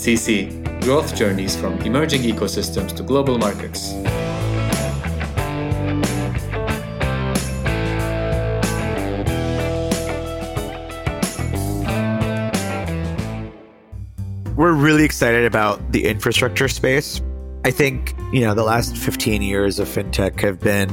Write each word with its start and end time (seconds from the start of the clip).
CC 0.00 0.48
Growth 0.80 1.14
Journeys 1.14 1.54
from 1.54 1.78
Emerging 1.82 2.22
Ecosystems 2.22 2.96
to 2.96 3.02
Global 3.02 3.36
Markets. 3.36 3.92
We're 14.56 14.72
really 14.72 15.04
excited 15.04 15.44
about 15.44 15.92
the 15.92 16.06
infrastructure 16.06 16.68
space. 16.68 17.20
I 17.66 17.70
think, 17.70 18.14
you 18.32 18.40
know, 18.40 18.54
the 18.54 18.62
last 18.62 18.96
15 18.96 19.42
years 19.42 19.78
of 19.78 19.86
fintech 19.86 20.40
have 20.40 20.60
been 20.60 20.88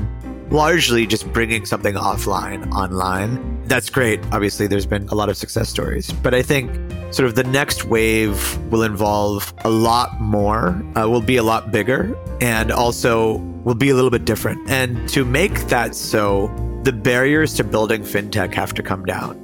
largely 0.49 1.05
just 1.05 1.31
bringing 1.33 1.65
something 1.65 1.95
offline 1.95 2.71
online. 2.71 3.63
That's 3.65 3.89
great. 3.89 4.19
Obviously, 4.31 4.67
there's 4.67 4.85
been 4.85 5.07
a 5.09 5.15
lot 5.15 5.29
of 5.29 5.37
success 5.37 5.69
stories, 5.69 6.11
but 6.23 6.33
I 6.33 6.41
think 6.41 6.71
sort 7.13 7.27
of 7.27 7.35
the 7.35 7.43
next 7.43 7.85
wave 7.85 8.57
will 8.71 8.83
involve 8.83 9.53
a 9.65 9.69
lot 9.69 10.19
more, 10.19 10.81
uh, 10.95 11.07
will 11.09 11.21
be 11.21 11.37
a 11.37 11.43
lot 11.43 11.71
bigger, 11.71 12.17
and 12.41 12.71
also 12.71 13.37
will 13.63 13.75
be 13.75 13.89
a 13.89 13.95
little 13.95 14.09
bit 14.09 14.25
different. 14.25 14.69
And 14.69 15.07
to 15.09 15.25
make 15.25 15.53
that 15.67 15.95
so, 15.95 16.51
the 16.83 16.93
barriers 16.93 17.53
to 17.55 17.63
building 17.63 18.03
fintech 18.03 18.53
have 18.53 18.73
to 18.75 18.83
come 18.83 19.05
down. 19.05 19.43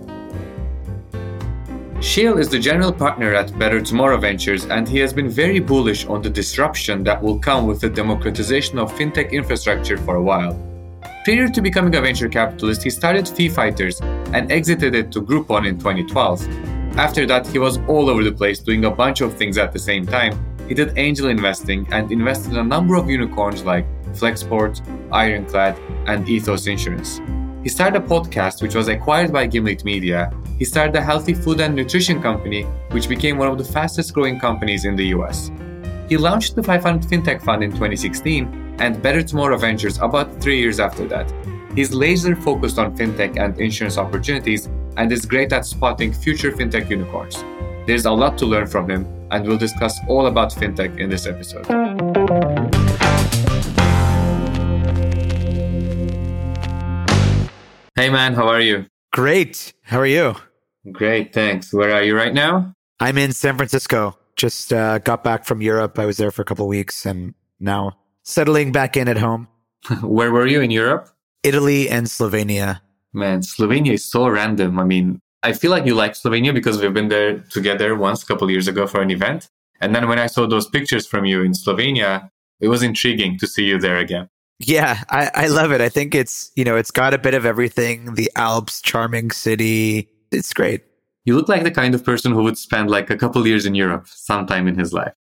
Sheel 2.02 2.38
is 2.38 2.50
the 2.50 2.60
general 2.60 2.92
partner 2.92 3.34
at 3.34 3.58
Better 3.58 3.80
Tomorrow 3.80 4.18
Ventures, 4.18 4.66
and 4.66 4.88
he 4.88 5.00
has 5.00 5.14
been 5.14 5.30
very 5.30 5.60
bullish 5.60 6.06
on 6.06 6.22
the 6.22 6.30
disruption 6.30 7.02
that 7.06 7.22
will 7.22 7.40
come 7.40 7.66
with 7.66 7.80
the 7.80 7.90
democratization 7.90 8.78
of 8.78 8.92
fintech 8.94 9.32
infrastructure 9.32 9.98
for 9.98 10.16
a 10.16 10.22
while. 10.22 10.54
Prior 11.24 11.48
to 11.48 11.62
becoming 11.62 11.96
a 11.96 12.02
venture 12.02 12.28
capitalist, 12.28 12.84
he 12.84 12.90
started 12.90 13.24
FeeFighters 13.24 14.02
and 14.34 14.52
exited 14.52 14.94
it 14.94 15.10
to 15.14 15.22
Groupon 15.22 15.66
in 15.66 15.78
2012. 15.78 16.46
After 16.98 17.26
that, 17.26 17.48
he 17.48 17.60
was 17.60 17.78
all 17.88 18.10
over 18.10 18.26
the 18.26 18.32
place 18.34 18.60
doing 18.60 18.84
a 18.84 18.92
bunch 18.92 19.22
of 19.22 19.34
things 19.34 19.58
at 19.58 19.72
the 19.72 19.80
same 19.80 20.06
time. 20.06 20.38
He 20.68 20.74
did 20.74 20.98
angel 20.98 21.30
investing 21.30 21.88
and 21.94 22.12
invested 22.12 22.52
in 22.52 22.58
a 22.58 22.64
number 22.64 22.96
of 22.96 23.10
unicorns 23.10 23.64
like 23.64 23.86
Flexport, 24.12 24.82
Ironclad, 25.14 25.80
and 26.08 26.28
Ethos 26.28 26.68
Insurance. 26.68 27.22
He 27.64 27.70
started 27.70 28.04
a 28.04 28.06
podcast 28.06 28.62
which 28.62 28.76
was 28.76 28.90
acquired 28.90 29.32
by 29.32 29.48
Gimlet 29.48 29.86
Media. 29.86 30.30
He 30.60 30.66
started 30.66 30.94
a 30.98 31.02
healthy 31.02 31.34
food 31.34 31.62
and 31.62 31.74
nutrition 31.74 32.22
company, 32.22 32.64
which 32.92 33.08
became 33.08 33.38
one 33.38 33.48
of 33.48 33.58
the 33.58 33.64
fastest 33.64 34.14
growing 34.14 34.42
companies 34.42 34.84
in 34.84 34.98
the 34.98 35.06
US. 35.16 35.52
He 36.10 36.18
launched 36.18 36.56
the 36.56 36.64
500 36.64 37.10
FinTech 37.10 37.42
Fund 37.42 37.64
in 37.64 37.72
2016 37.72 38.63
and 38.80 39.02
Better 39.02 39.22
Tomorrow 39.22 39.58
Ventures 39.58 39.98
about 40.00 40.42
three 40.42 40.60
years 40.60 40.80
after 40.80 41.08
that. 41.08 41.32
He's 41.76 41.94
laser 41.94 42.36
focused 42.36 42.78
on 42.78 42.96
fintech 42.96 43.38
and 43.38 43.60
insurance 43.60 43.98
opportunities 43.98 44.68
and 44.98 45.12
is 45.12 45.26
great 45.26 45.52
at 45.54 45.66
spotting 45.66 46.14
future 46.14 46.52
fintech 46.52 46.90
unicorns. 46.90 47.44
There's 47.88 48.06
a 48.06 48.12
lot 48.12 48.38
to 48.38 48.46
learn 48.46 48.68
from 48.68 48.90
him, 48.90 49.06
and 49.32 49.46
we'll 49.46 49.58
discuss 49.58 50.00
all 50.08 50.28
about 50.28 50.52
fintech 50.52 51.00
in 51.00 51.10
this 51.10 51.26
episode. 51.26 51.66
Hey 57.96 58.10
man, 58.10 58.34
how 58.34 58.48
are 58.48 58.62
you? 58.62 58.86
Great. 59.12 59.74
How 59.84 60.00
are 60.00 60.06
you? 60.06 60.36
Great, 60.92 61.34
thanks. 61.34 61.74
Where 61.74 61.94
are 61.94 62.04
you 62.04 62.16
right 62.16 62.34
now? 62.34 62.74
I'm 63.00 63.18
in 63.18 63.32
San 63.32 63.58
Francisco. 63.58 64.18
Just 64.36 64.74
uh, 64.74 65.00
got 65.00 65.24
back 65.24 65.46
from 65.46 65.62
Europe. 65.62 66.00
I 66.00 66.06
was 66.06 66.18
there 66.18 66.32
for 66.32 66.42
a 66.42 66.46
couple 66.46 66.68
weeks 66.68 67.06
and 67.06 67.34
now 67.60 67.98
settling 68.24 68.72
back 68.72 68.98
in 68.98 69.08
at 69.08 69.18
home. 69.18 69.48
Where 70.02 70.32
were 70.32 70.48
you 70.48 70.62
in 70.62 70.72
Europe? 70.72 71.10
Italy 71.44 71.90
and 71.90 72.08
Slovenia. 72.08 72.82
Man, 73.14 73.42
Slovenia 73.42 73.94
is 73.94 74.06
so 74.06 74.28
random. 74.28 74.80
I 74.80 74.86
mean, 74.86 75.20
I 75.44 75.54
feel 75.54 75.72
like 75.72 75.86
you 75.86 75.94
like 75.94 76.14
Slovenia 76.14 76.54
because 76.54 76.82
we've 76.82 76.94
been 76.94 77.10
there 77.10 77.40
together 77.52 77.96
once 77.96 78.24
a 78.24 78.26
couple 78.26 78.50
years 78.50 78.68
ago 78.68 78.88
for 78.88 79.02
an 79.02 79.12
event. 79.12 79.50
And 79.82 79.94
then 79.94 80.08
when 80.08 80.18
I 80.18 80.28
saw 80.28 80.48
those 80.48 80.68
pictures 80.68 81.06
from 81.06 81.26
you 81.26 81.42
in 81.42 81.52
Slovenia, 81.52 82.30
it 82.62 82.70
was 82.70 82.82
intriguing 82.82 83.38
to 83.40 83.48
see 83.48 83.66
you 83.66 83.78
there 83.78 83.98
again. 83.98 84.30
Yeah, 84.60 85.04
I, 85.10 85.30
I 85.36 85.48
love 85.48 85.74
it. 85.74 85.82
I 85.82 85.90
think 85.90 86.16
it's, 86.16 86.52
you 86.56 86.64
know, 86.64 86.78
it's 86.78 86.92
got 86.92 87.14
a 87.14 87.18
bit 87.18 87.34
of 87.34 87.46
everything 87.46 88.16
the 88.16 88.32
Alps, 88.38 88.82
charming 88.82 89.32
city. 89.32 90.10
It's 90.32 90.54
great. 90.54 90.84
You 91.26 91.36
look 91.36 91.50
like 91.50 91.64
the 91.64 91.72
kind 91.72 91.94
of 91.94 92.04
person 92.04 92.32
who 92.32 92.44
would 92.44 92.58
spend 92.58 92.90
like 92.90 93.10
a 93.10 93.18
couple 93.18 93.46
years 93.46 93.66
in 93.66 93.76
Europe 93.76 94.08
sometime 94.08 94.68
in 94.68 94.78
his 94.78 94.94
life. 94.94 95.14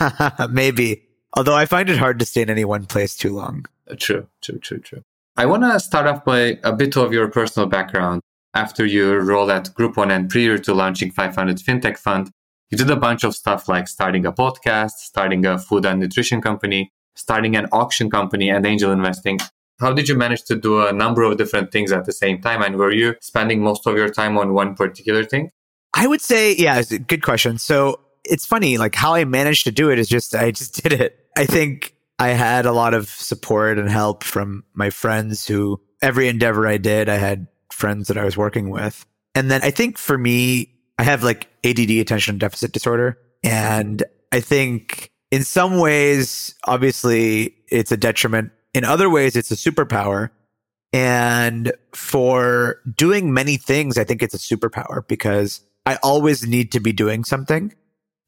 Maybe. 0.50 1.07
Although 1.34 1.56
I 1.56 1.66
find 1.66 1.88
it 1.90 1.98
hard 1.98 2.18
to 2.18 2.24
stay 2.24 2.42
in 2.42 2.50
any 2.50 2.64
one 2.64 2.86
place 2.86 3.16
too 3.16 3.34
long. 3.34 3.66
Uh, 3.90 3.94
true, 3.98 4.28
true, 4.40 4.58
true, 4.58 4.78
true. 4.78 5.02
I 5.36 5.46
want 5.46 5.62
to 5.62 5.78
start 5.78 6.06
off 6.06 6.24
by 6.24 6.58
a 6.64 6.72
bit 6.72 6.96
of 6.96 7.12
your 7.12 7.28
personal 7.28 7.68
background. 7.68 8.22
After 8.54 8.84
your 8.84 9.20
role 9.22 9.50
at 9.52 9.66
Groupon 9.74 10.10
and 10.10 10.28
prior 10.28 10.58
to 10.58 10.74
launching 10.74 11.10
500 11.10 11.58
FinTech 11.58 11.98
Fund, 11.98 12.30
you 12.70 12.78
did 12.78 12.90
a 12.90 12.96
bunch 12.96 13.24
of 13.24 13.34
stuff 13.34 13.68
like 13.68 13.88
starting 13.88 14.26
a 14.26 14.32
podcast, 14.32 14.92
starting 14.98 15.46
a 15.46 15.58
food 15.58 15.86
and 15.86 16.00
nutrition 16.00 16.40
company, 16.40 16.90
starting 17.14 17.56
an 17.56 17.66
auction 17.72 18.10
company, 18.10 18.48
and 18.50 18.66
angel 18.66 18.90
investing. 18.90 19.38
How 19.80 19.92
did 19.92 20.08
you 20.08 20.16
manage 20.16 20.42
to 20.44 20.56
do 20.56 20.84
a 20.84 20.92
number 20.92 21.22
of 21.22 21.36
different 21.38 21.70
things 21.70 21.92
at 21.92 22.04
the 22.04 22.12
same 22.12 22.40
time? 22.40 22.62
And 22.62 22.76
were 22.76 22.90
you 22.90 23.14
spending 23.20 23.62
most 23.62 23.86
of 23.86 23.96
your 23.96 24.08
time 24.08 24.36
on 24.36 24.54
one 24.54 24.74
particular 24.74 25.24
thing? 25.24 25.50
I 25.94 26.06
would 26.06 26.20
say, 26.20 26.54
yeah, 26.56 26.78
it's 26.78 26.90
a 26.90 26.98
good 26.98 27.22
question. 27.22 27.58
So 27.58 28.00
it's 28.24 28.46
funny, 28.46 28.78
like 28.78 28.94
how 28.94 29.14
I 29.14 29.24
managed 29.24 29.64
to 29.64 29.70
do 29.70 29.90
it 29.90 29.98
is 29.98 30.08
just, 30.08 30.34
I 30.34 30.50
just 30.50 30.82
did 30.82 30.92
it. 30.92 31.26
I 31.36 31.46
think 31.46 31.94
I 32.18 32.28
had 32.28 32.66
a 32.66 32.72
lot 32.72 32.94
of 32.94 33.08
support 33.08 33.78
and 33.78 33.88
help 33.88 34.24
from 34.24 34.64
my 34.74 34.90
friends 34.90 35.46
who 35.46 35.80
every 36.02 36.28
endeavor 36.28 36.66
I 36.66 36.76
did, 36.76 37.08
I 37.08 37.16
had 37.16 37.46
friends 37.72 38.08
that 38.08 38.18
I 38.18 38.24
was 38.24 38.36
working 38.36 38.70
with. 38.70 39.06
And 39.34 39.50
then 39.50 39.62
I 39.62 39.70
think 39.70 39.98
for 39.98 40.18
me, 40.18 40.74
I 40.98 41.04
have 41.04 41.22
like 41.22 41.48
ADD 41.64 41.90
attention 41.90 42.38
deficit 42.38 42.72
disorder. 42.72 43.18
And 43.44 44.02
I 44.32 44.40
think 44.40 45.10
in 45.30 45.44
some 45.44 45.78
ways, 45.78 46.54
obviously 46.66 47.54
it's 47.68 47.92
a 47.92 47.96
detriment. 47.96 48.50
In 48.74 48.84
other 48.84 49.08
ways, 49.08 49.36
it's 49.36 49.50
a 49.50 49.54
superpower. 49.54 50.30
And 50.92 51.72
for 51.94 52.80
doing 52.96 53.32
many 53.32 53.56
things, 53.56 53.98
I 53.98 54.04
think 54.04 54.22
it's 54.22 54.34
a 54.34 54.38
superpower 54.38 55.06
because 55.06 55.60
I 55.86 55.96
always 56.02 56.46
need 56.46 56.72
to 56.72 56.80
be 56.80 56.92
doing 56.92 57.24
something. 57.24 57.74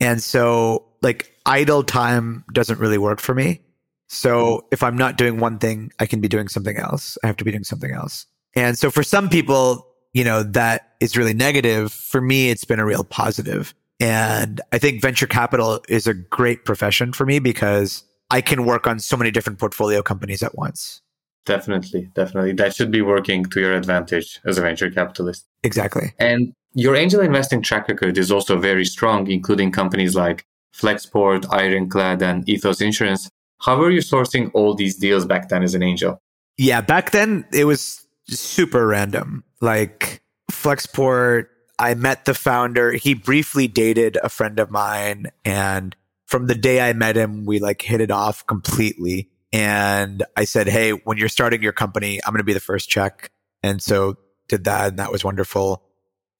And 0.00 0.22
so 0.22 0.86
like 1.02 1.36
idle 1.46 1.82
time 1.82 2.44
doesn't 2.52 2.78
really 2.78 2.98
work 2.98 3.20
for 3.20 3.34
me. 3.34 3.60
So 4.08 4.66
if 4.72 4.82
I'm 4.82 4.96
not 4.96 5.16
doing 5.16 5.38
one 5.38 5.58
thing, 5.58 5.92
I 6.00 6.06
can 6.06 6.20
be 6.20 6.28
doing 6.28 6.48
something 6.48 6.76
else. 6.76 7.16
I 7.22 7.28
have 7.28 7.36
to 7.36 7.44
be 7.44 7.52
doing 7.52 7.64
something 7.64 7.92
else. 7.92 8.26
And 8.54 8.76
so 8.76 8.90
for 8.90 9.02
some 9.02 9.28
people, 9.28 9.86
you 10.12 10.24
know, 10.24 10.42
that 10.42 10.94
is 10.98 11.16
really 11.16 11.34
negative. 11.34 11.92
For 11.92 12.20
me, 12.20 12.50
it's 12.50 12.64
been 12.64 12.80
a 12.80 12.84
real 12.84 13.04
positive. 13.04 13.72
And 14.00 14.60
I 14.72 14.78
think 14.78 15.00
venture 15.00 15.26
capital 15.26 15.84
is 15.88 16.06
a 16.06 16.14
great 16.14 16.64
profession 16.64 17.12
for 17.12 17.24
me 17.24 17.38
because 17.38 18.02
I 18.30 18.40
can 18.40 18.64
work 18.64 18.86
on 18.86 18.98
so 18.98 19.16
many 19.16 19.30
different 19.30 19.58
portfolio 19.58 20.02
companies 20.02 20.42
at 20.42 20.56
once. 20.56 21.02
Definitely, 21.46 22.10
definitely. 22.14 22.52
That 22.52 22.74
should 22.74 22.90
be 22.90 23.02
working 23.02 23.44
to 23.44 23.60
your 23.60 23.74
advantage 23.74 24.40
as 24.44 24.58
a 24.58 24.62
venture 24.62 24.90
capitalist. 24.90 25.46
Exactly. 25.62 26.14
And 26.18 26.52
your 26.74 26.94
angel 26.94 27.20
investing 27.20 27.62
track 27.62 27.88
record 27.88 28.16
is 28.18 28.30
also 28.30 28.58
very 28.58 28.84
strong, 28.84 29.30
including 29.30 29.72
companies 29.72 30.14
like 30.14 30.44
Flexport, 30.74 31.46
Ironclad, 31.52 32.22
and 32.22 32.48
Ethos 32.48 32.80
Insurance. 32.80 33.28
How 33.60 33.76
were 33.76 33.90
you 33.90 34.00
sourcing 34.00 34.50
all 34.54 34.74
these 34.74 34.96
deals 34.96 35.26
back 35.26 35.48
then 35.48 35.62
as 35.62 35.74
an 35.74 35.82
angel? 35.82 36.20
Yeah, 36.56 36.80
back 36.80 37.10
then 37.10 37.44
it 37.52 37.64
was 37.64 38.06
super 38.26 38.86
random. 38.86 39.44
Like 39.60 40.22
Flexport, 40.50 41.46
I 41.78 41.94
met 41.94 42.24
the 42.24 42.34
founder. 42.34 42.92
He 42.92 43.14
briefly 43.14 43.68
dated 43.68 44.18
a 44.22 44.28
friend 44.28 44.58
of 44.58 44.70
mine. 44.70 45.26
And 45.44 45.96
from 46.26 46.46
the 46.46 46.54
day 46.54 46.80
I 46.80 46.92
met 46.92 47.16
him, 47.16 47.44
we 47.44 47.58
like 47.58 47.82
hit 47.82 48.00
it 48.00 48.10
off 48.10 48.46
completely. 48.46 49.30
And 49.52 50.24
I 50.36 50.44
said, 50.44 50.68
Hey, 50.68 50.90
when 50.90 51.18
you're 51.18 51.28
starting 51.28 51.62
your 51.62 51.72
company, 51.72 52.20
I'm 52.24 52.32
going 52.32 52.38
to 52.38 52.44
be 52.44 52.52
the 52.52 52.60
first 52.60 52.88
check. 52.88 53.30
And 53.62 53.82
so 53.82 54.16
did 54.48 54.64
that. 54.64 54.88
And 54.90 54.98
that 54.98 55.10
was 55.10 55.24
wonderful. 55.24 55.82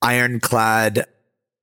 Ironclad, 0.02 1.06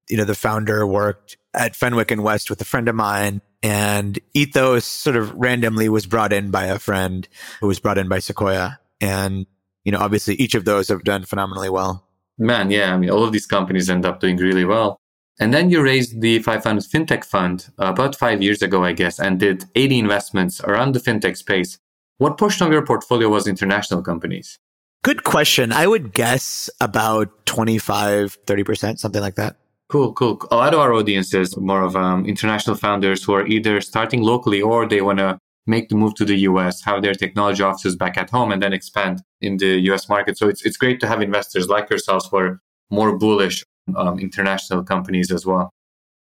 you 0.09 0.17
know, 0.17 0.25
the 0.25 0.35
founder 0.35 0.85
worked 0.85 1.37
at 1.53 1.75
Fenwick 1.75 2.11
and 2.11 2.23
West 2.23 2.49
with 2.49 2.61
a 2.61 2.65
friend 2.65 2.87
of 2.87 2.95
mine. 2.95 3.41
And 3.63 4.19
Ethos 4.33 4.85
sort 4.85 5.15
of 5.15 5.33
randomly 5.33 5.89
was 5.89 6.05
brought 6.05 6.31
in 6.31 6.51
by 6.51 6.65
a 6.65 6.79
friend 6.79 7.27
who 7.59 7.67
was 7.67 7.79
brought 7.79 7.97
in 7.97 8.07
by 8.07 8.19
Sequoia. 8.19 8.79
And, 9.01 9.47
you 9.83 9.91
know, 9.91 9.99
obviously 9.99 10.35
each 10.35 10.53
of 10.53 10.65
those 10.65 10.87
have 10.89 11.03
done 11.03 11.25
phenomenally 11.25 11.69
well. 11.69 12.07
Man, 12.37 12.69
yeah. 12.69 12.93
I 12.93 12.97
mean, 12.97 13.09
all 13.09 13.23
of 13.23 13.31
these 13.31 13.47
companies 13.47 13.89
end 13.89 14.05
up 14.05 14.19
doing 14.19 14.37
really 14.37 14.65
well. 14.65 14.99
And 15.39 15.53
then 15.53 15.69
you 15.69 15.81
raised 15.81 16.21
the 16.21 16.39
500 16.39 16.83
FinTech 16.83 17.23
Fund 17.23 17.69
about 17.77 18.15
five 18.15 18.41
years 18.41 18.61
ago, 18.61 18.83
I 18.83 18.93
guess, 18.93 19.19
and 19.19 19.39
did 19.39 19.65
80 19.75 19.99
investments 19.99 20.61
around 20.61 20.93
the 20.93 20.99
FinTech 20.99 21.37
space. 21.37 21.77
What 22.17 22.37
portion 22.37 22.65
of 22.65 22.73
your 22.73 22.85
portfolio 22.85 23.29
was 23.29 23.47
international 23.47 24.01
companies? 24.01 24.57
Good 25.03 25.23
question. 25.23 25.71
I 25.71 25.87
would 25.87 26.13
guess 26.13 26.69
about 26.81 27.45
25, 27.45 28.37
30%, 28.45 28.99
something 28.99 29.21
like 29.21 29.35
that. 29.35 29.55
Cool, 29.89 30.11
cool. 30.13 30.45
A 30.51 30.55
lot 30.57 30.73
of 30.73 30.79
our 30.81 30.93
audience 30.93 31.33
is 31.33 31.55
more 31.55 31.81
of 31.81 31.95
um, 31.95 32.25
international 32.25 32.75
founders 32.75 33.23
who 33.23 33.33
are 33.33 33.47
either 33.47 33.79
starting 33.79 34.21
locally 34.21 34.61
or 34.61 34.85
they 34.85 35.01
want 35.01 35.19
to 35.19 35.39
make 35.65 35.87
the 35.89 35.95
move 35.95 36.15
to 36.15 36.25
the 36.25 36.35
US, 36.39 36.83
have 36.83 37.01
their 37.01 37.13
technology 37.13 37.63
offices 37.63 37.95
back 37.95 38.17
at 38.17 38.29
home, 38.29 38.51
and 38.51 38.61
then 38.61 38.73
expand 38.73 39.21
in 39.39 39.57
the 39.57 39.79
US 39.91 40.09
market. 40.09 40.37
So 40.37 40.49
it's 40.49 40.65
it's 40.65 40.77
great 40.77 40.99
to 41.01 41.07
have 41.07 41.21
investors 41.21 41.69
like 41.69 41.89
yourselves 41.89 42.27
who 42.29 42.37
are 42.37 42.61
more 42.89 43.17
bullish 43.17 43.63
um, 43.95 44.19
international 44.19 44.83
companies 44.83 45.31
as 45.31 45.45
well. 45.45 45.69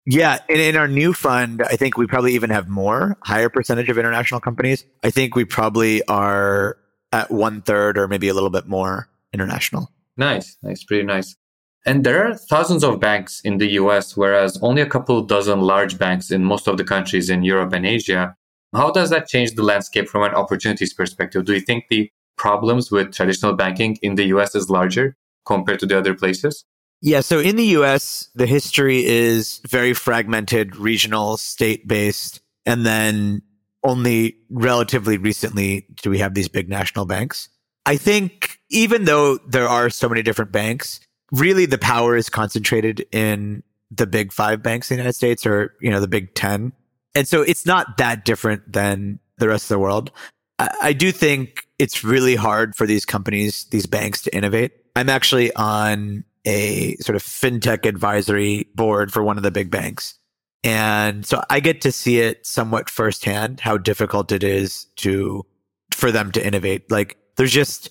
Yeah. 0.05 0.39
And 0.49 0.61
in 0.61 0.77
our 0.77 0.89
new 0.89 1.13
fund, 1.13 1.63
I 1.63 1.77
think 1.77 1.97
we 1.97 2.07
probably 2.07 2.35
even 2.35 2.51
have 2.51 2.69
more, 2.69 3.17
higher 3.23 3.49
percentage 3.49 3.89
of 3.89 3.99
international 3.99 4.41
companies. 4.41 4.85
I 5.05 5.11
think 5.11 5.37
we 5.37 5.45
probably 5.45 6.05
are 6.07 6.77
at 7.13 7.31
one 7.31 7.63
third 7.63 7.99
or 7.99 8.09
maybe 8.09 8.29
a 8.29 8.35
little 8.35 8.51
bit 8.51 8.67
more 8.67 9.09
international. 9.33 9.91
Nice. 10.17 10.57
Nice. 10.63 10.85
Pretty 10.85 11.05
nice. 11.05 11.37
And 11.85 12.05
there 12.05 12.27
are 12.27 12.35
thousands 12.35 12.85
of 12.85 13.01
banks 13.01 13.41
in 13.45 13.59
the 13.59 13.73
US, 13.73 14.17
whereas 14.17 14.59
only 14.63 14.83
a 14.83 14.87
couple 14.87 15.21
dozen 15.23 15.61
large 15.61 15.99
banks 15.99 16.31
in 16.31 16.45
most 16.45 16.69
of 16.69 16.77
the 16.77 16.85
countries 16.85 17.29
in 17.29 17.43
Europe 17.43 17.73
and 17.73 17.85
Asia. 17.85 18.37
How 18.75 18.91
does 18.91 19.11
that 19.11 19.27
change 19.27 19.55
the 19.55 19.63
landscape 19.63 20.09
from 20.09 20.23
an 20.23 20.33
opportunities 20.33 20.95
perspective? 20.95 21.45
Do 21.45 21.55
you 21.55 21.61
think 21.61 21.87
the 21.91 22.11
problems 22.39 22.91
with 22.91 23.13
traditional 23.13 23.55
banking 23.55 23.99
in 24.01 24.15
the 24.15 24.27
US 24.27 24.55
is 24.55 24.71
larger 24.71 25.17
compared 25.45 25.81
to 25.81 25.87
the 25.87 25.99
other 25.99 26.15
places? 26.15 26.65
Yeah, 27.01 27.21
so 27.21 27.41
in 27.41 27.57
the 27.57 27.67
US, 27.79 28.29
the 28.37 28.47
history 28.47 29.05
is 29.05 29.61
very 29.69 29.93
fragmented, 29.93 30.77
regional, 30.77 31.37
state 31.37 31.89
based, 31.89 32.41
and 32.65 32.87
then 32.87 33.43
only 33.85 34.37
relatively 34.51 35.19
recently 35.19 35.87
do 36.03 36.11
we 36.11 36.19
have 36.19 36.35
these 36.35 36.49
big 36.49 36.69
national 36.69 37.05
banks. 37.05 37.49
I 37.85 37.97
think 37.97 38.61
even 38.71 39.05
though 39.05 39.39
there 39.39 39.69
are 39.69 39.91
so 39.91 40.09
many 40.09 40.23
different 40.23 40.53
banks, 40.53 41.01
really 41.33 41.67
the 41.67 41.79
power 41.79 42.17
is 42.17 42.29
concentrated 42.29 43.05
in 43.11 43.63
the 43.91 44.07
big 44.07 44.33
five 44.33 44.63
banks 44.63 44.91
in 44.91 44.97
the 44.97 45.03
United 45.03 45.17
States 45.17 45.45
or, 45.45 45.75
you 45.81 45.91
know, 45.91 46.01
the 46.01 46.09
big 46.09 46.35
10. 46.35 46.73
And 47.15 47.29
so 47.29 47.43
it's 47.43 47.67
not 47.67 47.97
that 47.99 48.25
different 48.25 48.73
than 48.73 49.19
the 49.39 49.49
rest 49.49 49.65
of 49.65 49.75
the 49.75 49.79
world. 49.79 50.13
I, 50.59 50.71
I 50.83 50.93
do 50.93 51.13
think 51.13 51.67
it's 51.79 52.05
really 52.05 52.37
hard 52.37 52.75
for 52.77 52.87
these 52.87 53.05
companies, 53.05 53.65
these 53.65 53.87
banks 53.87 54.23
to 54.23 54.35
innovate. 54.35 54.73
I'm 54.95 55.09
actually 55.09 55.53
on 55.55 56.25
a 56.45 56.97
sort 56.97 57.17
of 57.17 57.23
fintech 57.23 57.87
advisory 57.87 58.69
board 58.75 59.13
for 59.13 59.23
one 59.23 59.37
of 59.37 59.43
the 59.43 59.51
big 59.51 59.71
banks. 59.71 60.15
And 60.65 61.27
so 61.27 61.43
I 61.51 61.61
get 61.61 61.81
to 61.83 61.93
see 61.93 62.19
it 62.19 62.47
somewhat 62.47 62.89
firsthand 62.89 63.61
how 63.61 63.79
difficult 63.79 64.31
it 64.31 64.45
is 64.45 64.87
to 64.97 65.45
for 65.93 66.13
them 66.13 66.31
to 66.33 66.47
innovate. 66.47 66.91
Like 66.91 67.17
there's 67.37 67.53
just 67.53 67.91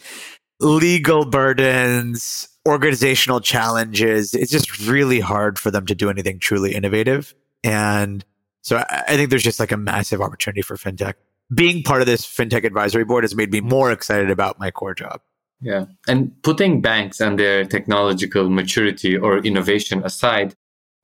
legal 0.60 1.26
burdens, 1.26 2.48
organizational 2.68 3.42
challenges. 3.42 4.34
It's 4.34 4.52
just 4.52 4.88
really 4.88 5.20
hard 5.20 5.60
for 5.60 5.72
them 5.72 5.86
to 5.88 5.96
do 5.96 6.10
anything 6.10 6.40
truly 6.40 6.74
innovative. 6.74 7.34
And 7.64 8.24
so 8.62 8.84
I, 8.90 9.16
think 9.16 9.30
there's 9.30 9.44
just 9.44 9.60
like 9.60 9.72
a 9.72 9.78
massive 9.78 10.22
opportunity 10.22 10.62
for 10.62 10.78
fintech. 10.78 11.16
Being 11.54 11.84
part 11.84 12.02
of 12.02 12.08
this 12.08 12.26
fintech 12.26 12.64
advisory 12.64 13.04
board 13.04 13.24
has 13.24 13.36
made 13.36 13.52
me 13.52 13.60
more 13.60 13.92
excited 13.92 14.30
about 14.30 14.60
my 14.60 14.72
core 14.72 14.94
job. 14.94 15.22
Yeah. 15.60 15.86
And 16.08 16.32
putting 16.44 16.82
banks 16.82 17.20
and 17.20 17.38
their 17.38 17.66
technological 17.66 18.50
maturity 18.50 19.18
or 19.18 19.40
innovation 19.40 20.02
aside, 20.04 20.56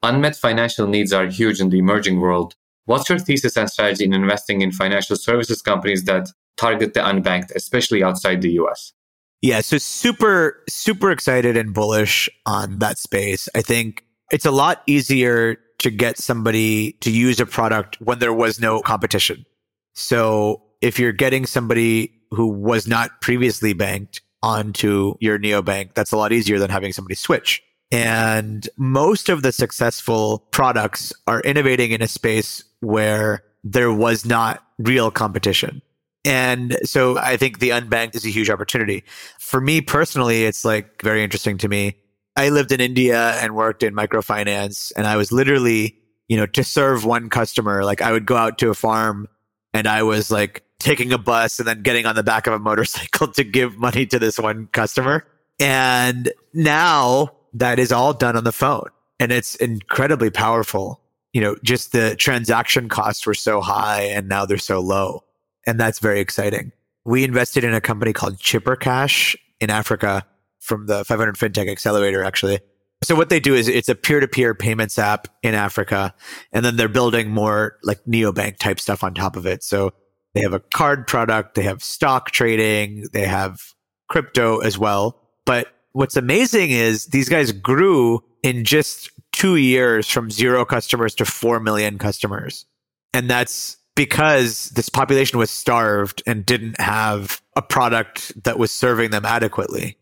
unmet 0.03 0.35
financial 0.35 0.87
needs 0.87 1.13
are 1.13 1.27
huge 1.27 1.59
in 1.59 1.69
the 1.69 1.79
emerging 1.79 2.19
world. 2.19 2.55
What's 2.85 3.09
your 3.09 3.19
thesis 3.19 3.57
and 3.57 3.69
strategy 3.69 4.05
in 4.05 4.13
investing 4.13 4.61
in 4.61 4.71
financial 4.71 5.15
services 5.15 5.61
companies 5.61 6.05
that 6.05 6.29
target 6.55 6.93
the 6.93 7.01
unbanked, 7.01 7.51
especially 7.55 8.03
outside 8.03 8.41
the 8.41 8.51
US? 8.51 8.93
Yeah, 9.41 9.61
so 9.61 9.77
super, 9.77 10.63
super 10.67 11.11
excited 11.11 11.57
and 11.57 11.73
bullish 11.73 12.29
on 12.45 12.79
that 12.79 12.97
space. 12.97 13.47
I 13.53 13.61
think 13.61 14.03
it's 14.31 14.45
a 14.45 14.51
lot 14.51 14.81
easier 14.87 15.57
to 15.79 15.91
get 15.91 16.17
somebody 16.17 16.93
to 16.93 17.11
use 17.11 17.39
a 17.39 17.45
product 17.45 17.97
when 18.01 18.19
there 18.19 18.33
was 18.33 18.59
no 18.59 18.81
competition. 18.81 19.45
So 19.93 20.63
if 20.81 20.97
you're 20.97 21.11
getting 21.11 21.45
somebody 21.45 22.13
who 22.31 22.47
was 22.47 22.87
not 22.87 23.21
previously 23.21 23.73
banked 23.73 24.21
onto 24.41 25.15
your 25.19 25.37
neobank, 25.37 25.93
that's 25.93 26.11
a 26.11 26.17
lot 26.17 26.31
easier 26.31 26.57
than 26.57 26.69
having 26.69 26.93
somebody 26.93 27.15
switch. 27.15 27.61
And 27.91 28.67
most 28.77 29.29
of 29.29 29.43
the 29.43 29.51
successful 29.51 30.39
products 30.51 31.13
are 31.25 31.41
innovating 31.41 31.91
in 31.91 32.01
a 32.01 32.07
space 32.07 32.63
where 32.81 33.43
there 33.63 33.93
was 33.93 34.25
not 34.25 34.63
real 34.77 35.09
competition. 35.11 35.81
And 36.25 36.77
so 36.83 37.17
I 37.17 37.37
think 37.37 37.59
the 37.59 37.69
unbanked 37.69 38.15
is 38.15 38.25
a 38.25 38.29
huge 38.29 38.49
opportunity. 38.49 39.03
For 39.39 39.61
me 39.61 39.79
personally, 39.79 40.43
it's 40.43 40.65
like 40.65 41.01
very 41.01 41.23
interesting 41.23 41.57
to 41.59 41.69
me. 41.69 41.95
I 42.35 42.49
lived 42.49 42.71
in 42.71 42.81
India 42.81 43.31
and 43.41 43.55
worked 43.55 43.81
in 43.81 43.95
microfinance 43.95 44.91
and 44.97 45.07
I 45.07 45.15
was 45.15 45.31
literally, 45.31 45.97
you 46.27 46.35
know, 46.35 46.45
to 46.47 46.63
serve 46.63 47.05
one 47.05 47.29
customer, 47.29 47.85
like 47.85 48.01
I 48.01 48.11
would 48.11 48.25
go 48.25 48.35
out 48.35 48.57
to 48.59 48.69
a 48.69 48.73
farm 48.73 49.27
and 49.73 49.87
I 49.87 50.03
was 50.03 50.29
like 50.29 50.63
taking 50.79 51.13
a 51.13 51.17
bus 51.17 51.59
and 51.59 51.67
then 51.67 51.81
getting 51.81 52.05
on 52.05 52.15
the 52.15 52.23
back 52.23 52.45
of 52.45 52.53
a 52.53 52.59
motorcycle 52.59 53.27
to 53.33 53.43
give 53.43 53.77
money 53.77 54.05
to 54.07 54.19
this 54.19 54.37
one 54.37 54.67
customer. 54.67 55.25
And 55.59 56.31
now 56.53 57.36
that 57.53 57.79
is 57.79 57.91
all 57.91 58.13
done 58.13 58.35
on 58.35 58.43
the 58.43 58.51
phone 58.51 58.89
and 59.19 59.31
it's 59.31 59.55
incredibly 59.55 60.29
powerful. 60.29 61.01
You 61.33 61.41
know, 61.41 61.55
just 61.63 61.91
the 61.91 62.15
transaction 62.15 62.89
costs 62.89 63.25
were 63.25 63.33
so 63.33 63.61
high 63.61 64.01
and 64.01 64.27
now 64.27 64.45
they're 64.45 64.57
so 64.57 64.79
low. 64.79 65.23
And 65.65 65.79
that's 65.79 65.99
very 65.99 66.19
exciting. 66.19 66.71
We 67.05 67.23
invested 67.23 67.63
in 67.63 67.73
a 67.73 67.81
company 67.81 68.13
called 68.13 68.39
Chipper 68.39 68.75
Cash 68.75 69.35
in 69.59 69.69
Africa 69.69 70.25
from 70.59 70.87
the 70.87 71.05
500 71.05 71.35
FinTech 71.35 71.69
Accelerator, 71.69 72.23
actually. 72.23 72.59
So 73.03 73.15
what 73.15 73.29
they 73.29 73.39
do 73.39 73.53
is 73.53 73.67
it's 73.67 73.89
a 73.89 73.95
peer-to-peer 73.95 74.55
payments 74.55 74.97
app 74.97 75.27
in 75.43 75.53
Africa, 75.53 76.15
and 76.51 76.65
then 76.65 76.77
they're 76.77 76.87
building 76.87 77.29
more 77.29 77.77
like 77.83 78.03
neobank 78.05 78.57
type 78.57 78.79
stuff 78.79 79.03
on 79.03 79.13
top 79.13 79.35
of 79.35 79.45
it. 79.45 79.63
So 79.63 79.93
they 80.33 80.41
have 80.41 80.53
a 80.53 80.59
card 80.59 81.05
product, 81.07 81.55
they 81.55 81.63
have 81.63 81.83
stock 81.83 82.31
trading, 82.31 83.05
they 83.13 83.25
have 83.25 83.61
crypto 84.09 84.59
as 84.59 84.77
well. 84.77 85.21
But 85.45 85.67
what's 85.97 86.15
amazing 86.15 86.69
is 86.69 87.07
these 87.07 87.27
guys 87.27 87.51
grew 87.51 88.23
in 88.43 88.63
just 88.63 89.09
two 89.33 89.55
years 89.55 90.07
from 90.07 90.29
zero 90.29 90.63
customers 90.63 91.15
to 91.15 91.25
4 91.25 91.59
million 91.59 91.97
customers. 91.97 92.67
And 93.15 93.27
that's 93.27 93.77
because 93.95 94.69
this 94.75 94.89
population 94.89 95.39
was 95.39 95.49
starved 95.49 96.21
and 96.27 96.45
didn't 96.45 96.79
have 96.79 97.41
a 97.55 97.63
product 97.63 98.31
that 98.43 98.59
was 98.59 98.71
serving 98.71 99.09
them 99.09 99.25
adequately. 99.25 99.97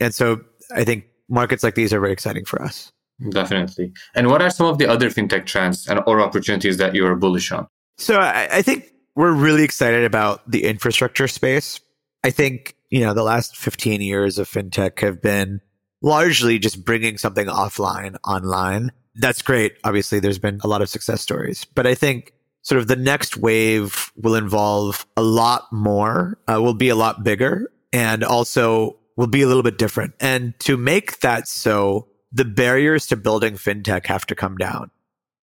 And 0.00 0.12
so 0.12 0.40
I 0.74 0.82
think 0.82 1.04
markets 1.28 1.62
like 1.62 1.76
these 1.76 1.92
are 1.92 2.00
very 2.00 2.12
exciting 2.12 2.44
for 2.44 2.60
us. 2.60 2.90
Definitely. 3.30 3.92
And 4.16 4.26
what 4.26 4.42
are 4.42 4.50
some 4.50 4.66
of 4.66 4.78
the 4.78 4.88
other 4.88 5.10
fintech 5.10 5.46
trends 5.46 5.86
and 5.86 6.00
or 6.08 6.20
opportunities 6.20 6.78
that 6.78 6.96
you 6.96 7.06
are 7.06 7.14
bullish 7.14 7.52
on? 7.52 7.68
So 7.98 8.18
I, 8.18 8.48
I 8.50 8.62
think 8.62 8.90
we're 9.14 9.32
really 9.32 9.62
excited 9.62 10.02
about 10.02 10.42
the 10.50 10.64
infrastructure 10.64 11.28
space. 11.28 11.78
I 12.24 12.30
think, 12.30 12.76
you 12.90 13.00
know, 13.00 13.14
the 13.14 13.22
last 13.22 13.56
15 13.56 14.00
years 14.00 14.38
of 14.38 14.48
fintech 14.48 15.00
have 15.00 15.22
been 15.22 15.60
largely 16.02 16.58
just 16.58 16.84
bringing 16.84 17.18
something 17.18 17.46
offline 17.46 18.16
online. 18.24 18.92
That's 19.14 19.42
great. 19.42 19.76
Obviously, 19.84 20.20
there's 20.20 20.38
been 20.38 20.60
a 20.62 20.68
lot 20.68 20.82
of 20.82 20.88
success 20.88 21.20
stories, 21.20 21.64
but 21.64 21.86
I 21.86 21.94
think 21.94 22.32
sort 22.62 22.80
of 22.80 22.88
the 22.88 22.96
next 22.96 23.36
wave 23.36 24.12
will 24.16 24.34
involve 24.34 25.06
a 25.16 25.22
lot 25.22 25.72
more, 25.72 26.38
uh, 26.48 26.60
will 26.60 26.74
be 26.74 26.88
a 26.88 26.96
lot 26.96 27.22
bigger, 27.22 27.70
and 27.92 28.24
also 28.24 28.98
will 29.16 29.26
be 29.26 29.42
a 29.42 29.46
little 29.46 29.62
bit 29.62 29.78
different. 29.78 30.14
And 30.20 30.58
to 30.60 30.76
make 30.76 31.20
that 31.20 31.48
so, 31.48 32.08
the 32.32 32.44
barriers 32.44 33.06
to 33.06 33.16
building 33.16 33.54
fintech 33.54 34.06
have 34.06 34.26
to 34.26 34.34
come 34.34 34.56
down. 34.56 34.90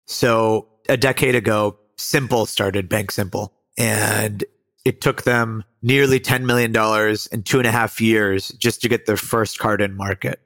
So 0.06 0.68
a 0.90 0.98
decade 0.98 1.34
ago, 1.34 1.80
Simple 1.98 2.46
started 2.46 2.90
Bank 2.90 3.12
Simple, 3.12 3.54
and 3.78 4.44
it 4.86 5.02
took 5.02 5.24
them 5.24 5.64
nearly 5.82 6.20
$10 6.20 6.44
million 6.44 6.76
in 7.32 7.44
two 7.44 7.58
and 7.58 7.68
a 7.68 7.72
half 7.72 8.02
years 8.02 8.50
just 8.50 8.82
to 8.82 8.90
get 8.90 9.06
their 9.06 9.18
first 9.18 9.60
card 9.60 9.82
in 9.82 9.96
market. 9.96 10.42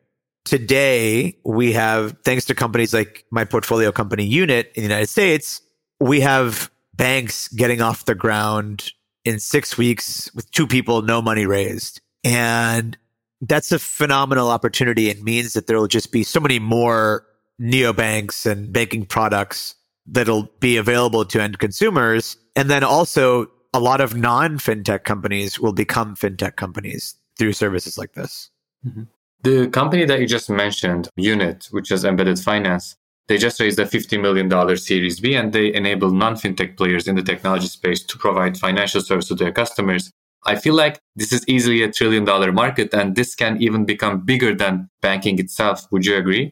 Today, 0.46 1.38
we 1.44 1.74
have, 1.74 2.15
thanks 2.24 2.46
to 2.46 2.56
companies 2.56 2.94
like 2.94 3.25
my 3.32 3.44
portfolio 3.44 3.91
company 3.91 4.25
Unit 4.25 4.72
in 4.75 4.84
the 4.84 4.89
United 4.89 5.10
States, 5.10 5.62
we 6.00 6.22
have 6.22 6.72
banks 6.96 7.48
getting 7.50 7.82
off 7.82 8.06
the 8.06 8.15
ground 8.15 8.91
in 9.25 9.39
six 9.39 9.77
weeks 9.77 10.34
with 10.34 10.50
two 10.51 10.67
people, 10.67 11.01
no 11.01 11.22
money 11.22 11.46
raised. 11.46 12.00
And 12.24 12.98
that's 13.41 13.72
a 13.72 13.79
phenomenal 13.79 14.50
opportunity 14.50 15.10
and 15.10 15.22
means 15.24 15.53
that 15.53 15.67
there 15.67 15.77
will 15.77 15.88
just 15.88 16.12
be 16.12 16.24
so 16.24 16.39
many 16.39 16.60
more 16.60 17.25
neobanks 17.62 18.50
and 18.50 18.72
banking 18.72 19.06
products 19.06 19.75
that'll 20.06 20.50
be 20.60 20.77
available 20.77 21.25
to 21.25 21.41
end 21.41 21.60
consumers. 21.60 22.38
And 22.56 22.70
then 22.70 22.84
also 22.84 23.51
a 23.77 23.79
lot 23.79 24.01
of 24.01 24.15
non 24.15 24.57
fintech 24.57 25.03
companies 25.03 25.60
will 25.60 25.72
become 25.72 26.15
fintech 26.15 26.55
companies 26.55 27.15
through 27.38 27.53
services 27.53 27.96
like 27.96 28.13
this. 28.13 28.50
Mm-hmm. 28.86 29.03
The 29.43 29.67
company 29.67 30.03
that 30.05 30.19
you 30.19 30.25
just 30.25 30.50
mentioned, 30.50 31.10
Unit, 31.15 31.67
which 31.69 31.91
is 31.91 32.03
embedded 32.03 32.39
finance, 32.39 32.96
they 33.27 33.38
just 33.38 33.60
raised 33.60 33.77
a 33.77 33.86
$50 33.86 34.19
million 34.19 34.77
Series 34.77 35.19
B 35.19 35.36
and 35.36 35.53
they 35.53 35.72
enable 35.72 36.10
non 36.10 36.34
fintech 36.34 36.75
players 36.75 37.07
in 37.07 37.15
the 37.15 37.22
technology 37.22 37.67
space 37.67 38.03
to 38.05 38.17
provide 38.17 38.57
financial 38.57 39.01
service 39.01 39.27
to 39.27 39.36
their 39.36 39.51
customers. 39.51 40.12
I 40.43 40.55
feel 40.55 40.74
like 40.74 41.00
this 41.15 41.31
is 41.31 41.48
easily 41.48 41.84
a 41.84 41.91
trillion 41.91 42.25
dollar 42.25 42.51
market 42.51 42.96
and 42.96 43.15
this 43.15 43.36
can 43.36 43.62
even 43.62 43.86
become 43.86 44.25
bigger 44.25 44.55
than 44.55 44.89
banking 45.01 45.38
itself. 45.38 45.86
Would 45.91 46.03
you 46.03 46.15
agree? 46.15 46.51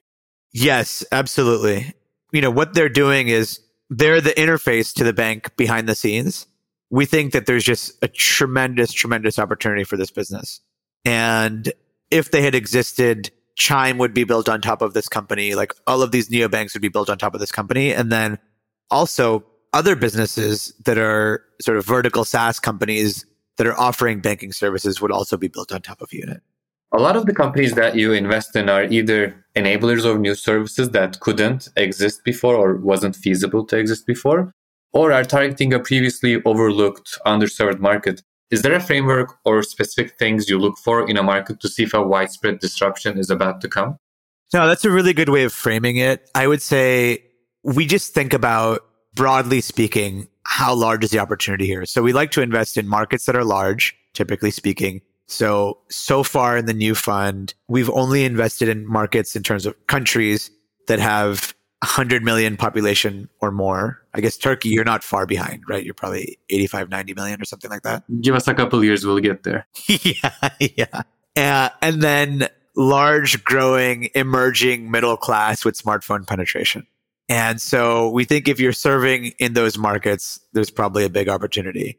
Yes, 0.51 1.03
absolutely. 1.11 1.93
You 2.31 2.41
know, 2.41 2.51
what 2.51 2.75
they're 2.75 2.89
doing 3.03 3.29
is 3.29 3.61
they're 3.89 4.21
the 4.21 4.31
interface 4.31 4.93
to 4.95 5.03
the 5.03 5.13
bank 5.13 5.55
behind 5.57 5.89
the 5.89 5.95
scenes. 5.95 6.45
We 6.95 7.05
think 7.05 7.33
that 7.33 7.45
there's 7.45 7.63
just 7.63 7.91
a 8.01 8.07
tremendous, 8.07 8.93
tremendous 8.93 9.37
opportunity 9.37 9.83
for 9.83 9.97
this 9.97 10.11
business. 10.11 10.61
And 11.03 11.71
if 12.09 12.31
they 12.31 12.41
had 12.41 12.55
existed 12.55 13.31
Chime 13.55 13.97
would 13.97 14.13
be 14.13 14.25
built 14.25 14.49
on 14.49 14.61
top 14.61 14.81
of 14.81 14.93
this 14.93 15.07
company. 15.07 15.55
Like 15.55 15.73
all 15.87 16.01
of 16.01 16.11
these 16.11 16.29
neobanks 16.29 16.73
would 16.73 16.81
be 16.81 16.89
built 16.89 17.09
on 17.09 17.17
top 17.17 17.33
of 17.33 17.39
this 17.39 17.51
company. 17.51 17.93
And 17.93 18.11
then 18.11 18.37
also 18.91 19.45
other 19.73 19.95
businesses 19.95 20.73
that 20.85 20.97
are 20.97 21.43
sort 21.61 21.77
of 21.77 21.85
vertical 21.85 22.25
SaaS 22.25 22.59
companies 22.59 23.25
that 23.57 23.65
are 23.65 23.77
offering 23.79 24.19
banking 24.19 24.51
services 24.51 25.01
would 25.01 25.11
also 25.11 25.37
be 25.37 25.47
built 25.47 25.71
on 25.71 25.81
top 25.81 26.01
of 26.01 26.11
Unit. 26.11 26.41
A 26.91 26.99
lot 26.99 27.15
of 27.15 27.25
the 27.25 27.33
companies 27.33 27.73
that 27.73 27.95
you 27.95 28.13
invest 28.13 28.55
in 28.55 28.69
are 28.69 28.83
either 28.83 29.45
enablers 29.55 30.05
of 30.05 30.19
new 30.19 30.35
services 30.35 30.91
that 30.91 31.19
couldn't 31.19 31.69
exist 31.75 32.23
before 32.23 32.55
or 32.55 32.75
wasn't 32.75 33.15
feasible 33.15 33.65
to 33.65 33.77
exist 33.77 34.05
before, 34.05 34.53
or 34.95 35.11
are 35.11 35.25
targeting 35.25 35.73
a 35.73 35.79
previously 35.79 36.41
overlooked, 36.43 37.19
underserved 37.27 37.79
market. 37.79 38.23
Is 38.49 38.61
there 38.61 38.73
a 38.73 38.79
framework 38.79 39.35
or 39.43 39.61
specific 39.61 40.17
things 40.17 40.49
you 40.49 40.57
look 40.57 40.77
for 40.77 41.07
in 41.07 41.17
a 41.17 41.23
market 41.23 41.59
to 41.59 41.67
see 41.67 41.83
if 41.83 41.93
a 41.93 42.01
widespread 42.01 42.59
disruption 42.59 43.19
is 43.19 43.29
about 43.29 43.59
to 43.61 43.67
come? 43.67 43.97
No, 44.53 44.67
that's 44.67 44.85
a 44.85 44.91
really 44.91 45.13
good 45.13 45.29
way 45.29 45.43
of 45.43 45.51
framing 45.51 45.97
it. 45.97 46.29
I 46.33 46.47
would 46.47 46.61
say 46.61 47.23
we 47.63 47.85
just 47.85 48.13
think 48.13 48.33
about, 48.33 48.85
broadly 49.15 49.59
speaking, 49.59 50.27
how 50.43 50.73
large 50.73 51.03
is 51.03 51.09
the 51.09 51.19
opportunity 51.19 51.65
here? 51.65 51.85
So 51.85 52.01
we 52.01 52.13
like 52.13 52.31
to 52.31 52.41
invest 52.41 52.77
in 52.77 52.87
markets 52.87 53.25
that 53.25 53.35
are 53.35 53.43
large, 53.43 53.97
typically 54.13 54.51
speaking. 54.51 55.01
So, 55.27 55.79
so 55.89 56.21
far 56.21 56.55
in 56.55 56.67
the 56.67 56.73
new 56.73 56.93
fund, 56.93 57.53
we've 57.67 57.89
only 57.89 58.23
invested 58.23 58.69
in 58.69 58.87
markets 58.87 59.35
in 59.35 59.43
terms 59.43 59.65
of 59.65 59.75
countries 59.87 60.51
that 60.87 60.99
have 60.99 61.54
100 61.85 62.23
million 62.23 62.57
population 62.57 63.29
or 63.41 63.51
more. 63.51 64.01
I 64.13 64.21
guess 64.21 64.37
Turkey, 64.37 64.69
you're 64.69 64.83
not 64.83 65.03
far 65.03 65.25
behind, 65.25 65.63
right? 65.67 65.83
You're 65.83 65.93
probably 65.93 66.39
85, 66.49 66.89
90 66.89 67.13
million 67.13 67.41
or 67.41 67.45
something 67.45 67.69
like 67.69 67.83
that. 67.83 68.03
Give 68.21 68.35
us 68.35 68.47
a 68.47 68.53
couple 68.53 68.83
years, 68.83 69.05
we'll 69.05 69.19
get 69.19 69.43
there. 69.43 69.67
yeah, 69.87 70.49
yeah. 70.59 71.01
Uh, 71.37 71.69
and 71.81 72.01
then 72.01 72.47
large, 72.75 73.43
growing, 73.43 74.09
emerging 74.15 74.91
middle 74.91 75.17
class 75.17 75.63
with 75.63 75.81
smartphone 75.81 76.27
penetration. 76.27 76.85
And 77.27 77.59
so 77.59 78.09
we 78.09 78.25
think 78.25 78.47
if 78.47 78.59
you're 78.59 78.73
serving 78.73 79.33
in 79.39 79.53
those 79.53 79.77
markets, 79.77 80.39
there's 80.53 80.69
probably 80.69 81.05
a 81.05 81.09
big 81.09 81.27
opportunity. 81.27 81.97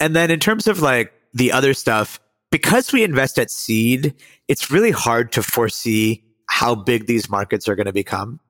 And 0.00 0.16
then 0.16 0.30
in 0.30 0.40
terms 0.40 0.66
of 0.66 0.80
like 0.80 1.12
the 1.34 1.52
other 1.52 1.74
stuff, 1.74 2.20
because 2.50 2.92
we 2.92 3.02
invest 3.02 3.38
at 3.38 3.50
seed, 3.50 4.14
it's 4.48 4.70
really 4.70 4.90
hard 4.90 5.32
to 5.32 5.42
foresee 5.42 6.24
how 6.48 6.74
big 6.74 7.06
these 7.06 7.30
markets 7.30 7.68
are 7.68 7.74
going 7.74 7.86
to 7.86 7.92
become. 7.92 8.40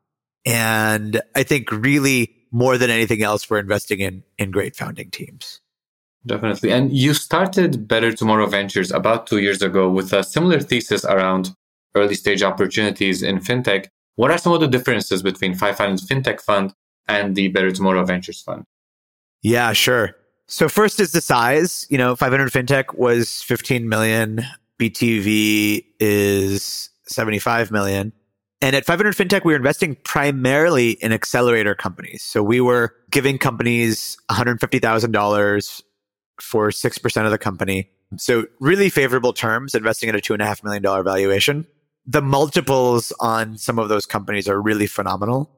And 0.44 1.20
I 1.34 1.42
think 1.42 1.70
really 1.70 2.34
more 2.50 2.76
than 2.78 2.90
anything 2.90 3.22
else, 3.22 3.48
we're 3.48 3.58
investing 3.58 4.00
in, 4.00 4.22
in 4.38 4.50
great 4.50 4.76
founding 4.76 5.10
teams. 5.10 5.60
Definitely. 6.26 6.70
And 6.70 6.92
you 6.92 7.14
started 7.14 7.88
Better 7.88 8.12
Tomorrow 8.12 8.46
Ventures 8.46 8.92
about 8.92 9.26
two 9.26 9.38
years 9.38 9.62
ago 9.62 9.90
with 9.90 10.12
a 10.12 10.22
similar 10.22 10.60
thesis 10.60 11.04
around 11.04 11.50
early 11.94 12.14
stage 12.14 12.42
opportunities 12.42 13.22
in 13.22 13.38
fintech. 13.38 13.86
What 14.16 14.30
are 14.30 14.38
some 14.38 14.52
of 14.52 14.60
the 14.60 14.68
differences 14.68 15.22
between 15.22 15.54
500 15.54 16.00
Fintech 16.00 16.40
Fund 16.40 16.74
and 17.08 17.34
the 17.34 17.48
Better 17.48 17.70
Tomorrow 17.70 18.04
Ventures 18.04 18.40
Fund? 18.42 18.64
Yeah, 19.42 19.72
sure. 19.72 20.14
So 20.46 20.68
first 20.68 21.00
is 21.00 21.12
the 21.12 21.20
size. 21.20 21.86
You 21.88 21.98
know, 21.98 22.14
500 22.14 22.52
Fintech 22.52 22.96
was 22.96 23.42
15 23.42 23.88
million. 23.88 24.44
BTV 24.78 25.84
is 25.98 26.90
75 27.06 27.70
million. 27.70 28.12
And 28.62 28.76
at 28.76 28.86
500 28.86 29.16
FinTech, 29.16 29.44
we 29.44 29.52
were 29.52 29.56
investing 29.56 29.96
primarily 30.04 30.92
in 30.92 31.12
accelerator 31.12 31.74
companies. 31.74 32.22
So 32.22 32.44
we 32.44 32.60
were 32.60 32.94
giving 33.10 33.36
companies 33.36 34.16
$150,000 34.30 35.82
for 36.40 36.68
6% 36.68 37.24
of 37.24 37.30
the 37.32 37.38
company. 37.38 37.90
So 38.16 38.46
really 38.60 38.88
favorable 38.88 39.32
terms, 39.32 39.74
investing 39.74 40.08
at 40.08 40.14
a 40.14 40.18
$2.5 40.18 40.62
million 40.62 40.82
valuation. 40.82 41.66
The 42.06 42.22
multiples 42.22 43.12
on 43.18 43.58
some 43.58 43.80
of 43.80 43.88
those 43.88 44.06
companies 44.06 44.48
are 44.48 44.62
really 44.62 44.86
phenomenal. 44.86 45.50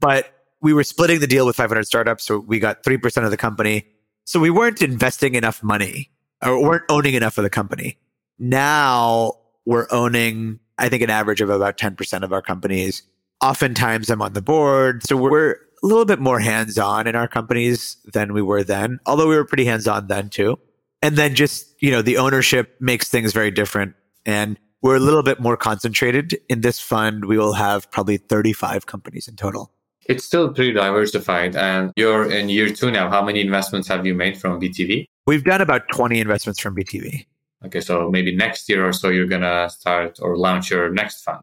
But 0.00 0.32
we 0.62 0.72
were 0.72 0.84
splitting 0.84 1.20
the 1.20 1.26
deal 1.26 1.44
with 1.44 1.54
500 1.54 1.86
startups. 1.86 2.24
So 2.24 2.38
we 2.38 2.60
got 2.60 2.82
3% 2.82 3.24
of 3.24 3.30
the 3.30 3.36
company. 3.36 3.86
So 4.24 4.40
we 4.40 4.48
weren't 4.48 4.80
investing 4.80 5.34
enough 5.34 5.62
money 5.62 6.10
or 6.42 6.62
weren't 6.62 6.84
owning 6.88 7.12
enough 7.12 7.36
of 7.36 7.44
the 7.44 7.50
company. 7.50 7.98
Now 8.38 9.34
we're 9.66 9.86
owning 9.90 10.60
I 10.78 10.88
think 10.88 11.02
an 11.02 11.10
average 11.10 11.40
of 11.40 11.50
about 11.50 11.76
10% 11.76 12.22
of 12.22 12.32
our 12.32 12.42
companies. 12.42 13.02
Oftentimes 13.42 14.10
I'm 14.10 14.22
on 14.22 14.32
the 14.32 14.42
board. 14.42 15.06
So 15.06 15.16
we're 15.16 15.52
a 15.82 15.86
little 15.86 16.04
bit 16.04 16.18
more 16.18 16.40
hands 16.40 16.78
on 16.78 17.06
in 17.06 17.14
our 17.14 17.28
companies 17.28 17.96
than 18.12 18.32
we 18.32 18.42
were 18.42 18.64
then, 18.64 18.98
although 19.06 19.28
we 19.28 19.36
were 19.36 19.44
pretty 19.44 19.64
hands 19.64 19.86
on 19.86 20.08
then 20.08 20.28
too. 20.28 20.58
And 21.02 21.16
then 21.16 21.34
just, 21.34 21.80
you 21.80 21.90
know, 21.90 22.02
the 22.02 22.16
ownership 22.16 22.76
makes 22.80 23.08
things 23.08 23.32
very 23.32 23.50
different. 23.50 23.94
And 24.26 24.58
we're 24.82 24.96
a 24.96 25.00
little 25.00 25.22
bit 25.22 25.40
more 25.40 25.56
concentrated 25.56 26.36
in 26.48 26.60
this 26.60 26.80
fund. 26.80 27.24
We 27.24 27.38
will 27.38 27.52
have 27.52 27.90
probably 27.90 28.16
35 28.16 28.86
companies 28.86 29.28
in 29.28 29.36
total. 29.36 29.72
It's 30.06 30.24
still 30.24 30.52
pretty 30.52 30.72
diversified. 30.72 31.54
And 31.54 31.92
you're 31.96 32.30
in 32.30 32.48
year 32.48 32.70
two 32.70 32.90
now. 32.90 33.10
How 33.10 33.22
many 33.22 33.40
investments 33.40 33.86
have 33.88 34.06
you 34.06 34.14
made 34.14 34.40
from 34.40 34.60
BTV? 34.60 35.04
We've 35.26 35.44
done 35.44 35.60
about 35.60 35.82
20 35.92 36.18
investments 36.18 36.60
from 36.60 36.74
BTV. 36.74 37.26
Okay, 37.64 37.80
so 37.80 38.10
maybe 38.10 38.34
next 38.34 38.68
year 38.68 38.86
or 38.86 38.92
so 38.92 39.08
you're 39.08 39.26
gonna 39.26 39.68
start 39.70 40.18
or 40.20 40.36
launch 40.36 40.70
your 40.70 40.90
next 40.90 41.22
fund. 41.22 41.40